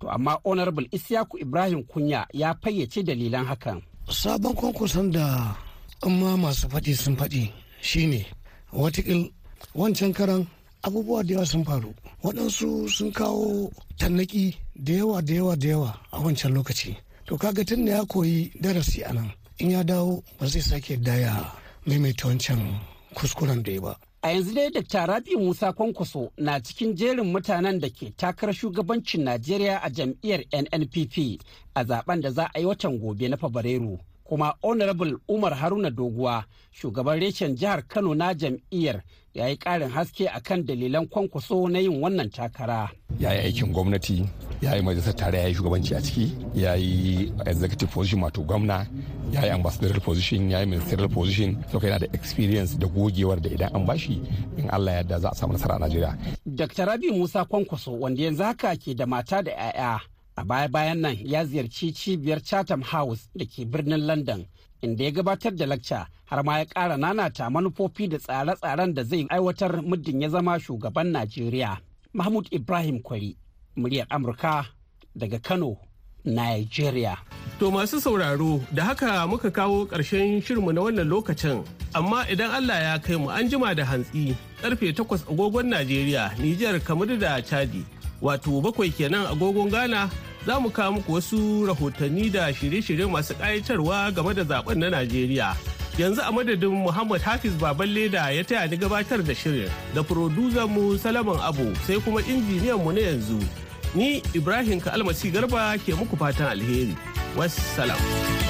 To 0.00 0.08
amma 0.08 0.38
Honorable 0.44 0.88
Isyaku 0.90 1.38
Ibrahim 1.40 1.84
Kunya 1.84 2.26
ya 2.32 2.54
fayyace 2.54 3.02
dalilan 3.02 3.44
hakan. 3.46 3.82
Sabon 4.08 4.54
kwankwason 4.54 5.10
da 5.12 5.56
amma 6.02 6.36
masu 6.36 6.68
faɗi 6.68 6.94
sun 6.96 7.16
faɗi 7.16 7.52
shine 7.80 8.26
watakil 8.72 9.30
wancan 9.74 10.12
karan 10.12 10.46
abubuwa 10.82 11.22
da 11.24 11.34
yawa 11.34 11.46
sun 11.46 11.64
faru 11.64 11.94
waɗansu 12.22 12.88
sun 12.88 13.12
kawo 13.12 13.70
tannaki 13.98 14.56
da 14.76 14.92
yawa 14.92 15.22
da 15.22 15.34
yawa 15.34 15.56
da 15.56 15.68
yawa 15.68 16.00
a 16.12 16.18
wancan 16.20 16.52
lokaci 16.54 16.96
to 17.26 17.36
kaga 17.36 17.64
tun 17.64 17.84
da 17.84 17.92
ya 17.92 18.04
koyi 18.04 18.50
darasi 18.60 19.02
a 19.04 19.12
nan 19.12 19.30
in 19.58 19.70
ya 19.70 19.82
dawo 19.84 20.22
ba 20.38 20.46
zai 20.46 20.62
sake 20.62 20.96
ɗaya 20.96 21.52
maimaita 21.86 22.28
wancan 22.28 22.78
kuskuren 23.14 23.62
da 23.62 23.72
ya 23.72 23.80
ba. 23.80 23.96
A 24.22 24.30
yanzu 24.32 24.54
dai 24.54 24.70
da 24.70 25.06
rabi 25.06 25.36
musa 25.36 25.72
kwankwaso 25.72 26.30
na 26.36 26.60
cikin 26.60 26.94
jerin 26.94 27.24
mutanen 27.32 27.80
da 27.80 27.88
ke 27.88 28.10
takarar 28.16 28.54
shugabancin 28.54 29.24
najeriya 29.24 29.78
a 29.82 29.90
jam'iyyar 29.90 30.44
nnpp 30.52 31.40
a 31.74 31.84
zaɓen 31.84 32.20
da 32.20 32.30
za 32.30 32.50
a 32.54 32.58
yi 32.60 32.66
watan 32.66 32.98
gobe 32.98 33.28
na 33.28 33.36
fabrairu. 33.36 33.98
Kuma 34.30 34.54
honorable 34.62 35.16
umar 35.28 35.54
haruna 35.54 35.90
doguwa 35.90 36.44
shugaban 36.70 37.20
reshen 37.20 37.54
jihar 37.56 37.82
kano 37.88 38.14
na 38.14 38.34
jam'iyyar 38.34 39.02
ya 39.34 39.48
yi 39.48 39.56
ƙarin 39.56 39.88
haske 39.90 40.28
akan 40.28 40.64
dalilan 40.66 41.06
kwankwaso 41.08 41.68
na 41.68 41.78
yin 41.78 42.00
wannan 42.02 42.30
takara. 42.30 42.90
Ya 43.20 43.32
yi 43.32 43.38
aikin 43.40 43.72
gwamnati 43.72 44.26
ya 44.62 44.74
yi 44.76 44.82
majalisar 44.82 45.16
tare 45.16 45.38
ya 45.38 45.48
yi 45.48 45.54
shugabanci 45.54 45.94
a 45.94 46.00
ciki 46.02 46.32
ya 46.54 46.74
yi 46.74 47.32
executive 47.46 47.90
position 47.92 48.22
wato 48.22 48.42
gwamna 48.42 48.86
ya 49.32 49.42
yi 49.44 49.50
ambassadorial 49.50 50.00
position 50.00 50.50
ya 50.50 50.60
yi 50.60 50.66
ministerial 50.66 51.08
position. 51.08 51.56
So 51.72 51.78
yana 51.80 51.98
da 51.98 52.06
experience 52.12 52.74
da 52.78 52.86
gogewar 52.86 53.40
da 53.42 53.50
idan 53.50 53.74
an 53.74 53.86
bashi 53.86 54.22
in 54.58 54.70
allah 54.70 54.92
yadda 55.02 55.18
za 55.18 55.28
a 55.30 55.34
samu 55.34 55.52
nasara 55.52 55.74
a 55.76 55.78
najeriya. 55.78 56.16
Dr 56.46 56.84
rabi 56.86 57.10
musa 57.10 57.44
kwankwaso 57.44 57.92
wanda 58.00 58.22
yanzu 58.22 58.42
haka 58.44 58.76
ke 58.76 58.94
da 58.94 59.06
mata 59.06 59.42
da 59.42 59.50
'ya'ya 59.50 60.00
a 60.36 60.44
baya-bayan 60.44 61.00
nan 61.00 61.16
ya 61.24 61.44
ziyarci 61.44 61.92
cibiyar 61.94 62.42
chatham 62.42 62.82
house 62.82 63.28
da 63.34 63.44
ke 63.44 63.64
birnin 63.64 64.06
london 64.06 64.46
inda 64.82 65.04
ya 65.04 65.10
gabatar 65.10 65.52
da 65.56 65.66
lacca 65.66 66.06
har 66.26 66.42
ma 66.44 66.58
ya 66.58 66.64
ƙara 66.64 66.96
nanata 66.96 67.50
manufofi 67.50 68.08
da 68.08 68.18
tsare-tsaren 68.18 68.94
da 68.94 69.02
zai 69.04 69.26
aiwatar 69.28 69.82
muddin 69.82 70.20
ya 70.22 70.28
zama 70.28 70.58
shugaban 70.60 71.10
najeriya. 71.12 71.78
Mahmud 72.12 72.46
ibrahim 72.50 73.00
kwari 73.02 73.36
muryar 73.76 74.06
amurka 74.10 74.66
daga 75.16 75.38
kano 75.38 75.76
nigeria. 76.24 77.16
To 77.58 77.70
masu 77.70 78.00
sauraro 78.00 78.60
da 78.72 78.84
haka 78.84 79.26
muka 79.26 79.50
kawo 79.50 79.86
ƙarshen 79.86 80.42
shirinmu 80.42 80.72
na 80.72 80.80
wannan 80.80 81.08
lokacin. 81.08 81.64
Amma 81.94 82.24
idan 82.30 82.50
allah 82.50 82.80
ya 82.82 82.98
kai 82.98 83.16
mu 83.16 83.28
an 83.28 83.48
jima 83.48 83.74
da 83.74 83.84
hantsi 83.84 84.34
ƙarfe 84.62 84.94
8 84.94 85.28
agogon 85.30 85.66
najeriya 85.68 86.32
nijar 86.38 86.80
kamar 86.80 87.18
da 87.18 87.40
chadi. 87.42 87.84
Wato 88.22 88.60
bakwai 88.60 88.90
kenan 88.90 89.26
agogon 89.26 89.70
ghana 89.70 90.10
za 90.46 90.60
mu 90.60 90.70
kawo 90.70 90.92
muku 90.92 91.12
wasu 91.12 91.66
rahotanni 91.66 92.30
da 92.30 92.52
shirye-shirye 92.54 93.06
masu 93.06 93.34
ƙayatarwa 93.34 94.14
game 94.14 94.34
da 94.34 94.42
zaɓen 94.44 94.78
na 94.78 94.90
najeriya. 94.90 95.56
Yanzu 95.98 96.20
a 96.24 96.32
madadin 96.32 96.70
muhammad 96.70 97.20
hafiz 97.22 97.52
baballe 97.60 98.08
da 98.10 98.28
ya 98.30 98.42
taya 98.44 98.66
ni 98.70 98.76
gabatar 98.76 99.22
da 99.24 99.34
shirin 99.34 99.70
da 99.94 100.66
mu 100.66 100.96
salaman 100.98 101.36
abu 101.40 101.74
sai 101.86 102.00
kuma 102.00 102.20
injiniyan 102.22 102.80
mu 102.82 102.92
na 102.92 103.00
yanzu. 103.00 103.40
Ni 103.94 104.22
ibrahim 104.34 104.80
ka 104.80 104.90
garba 105.30 105.76
ke 105.78 105.92
muku 105.92 106.16
fatan 106.16 106.46
alheri. 106.56 106.96
Wassalam. 107.36 108.49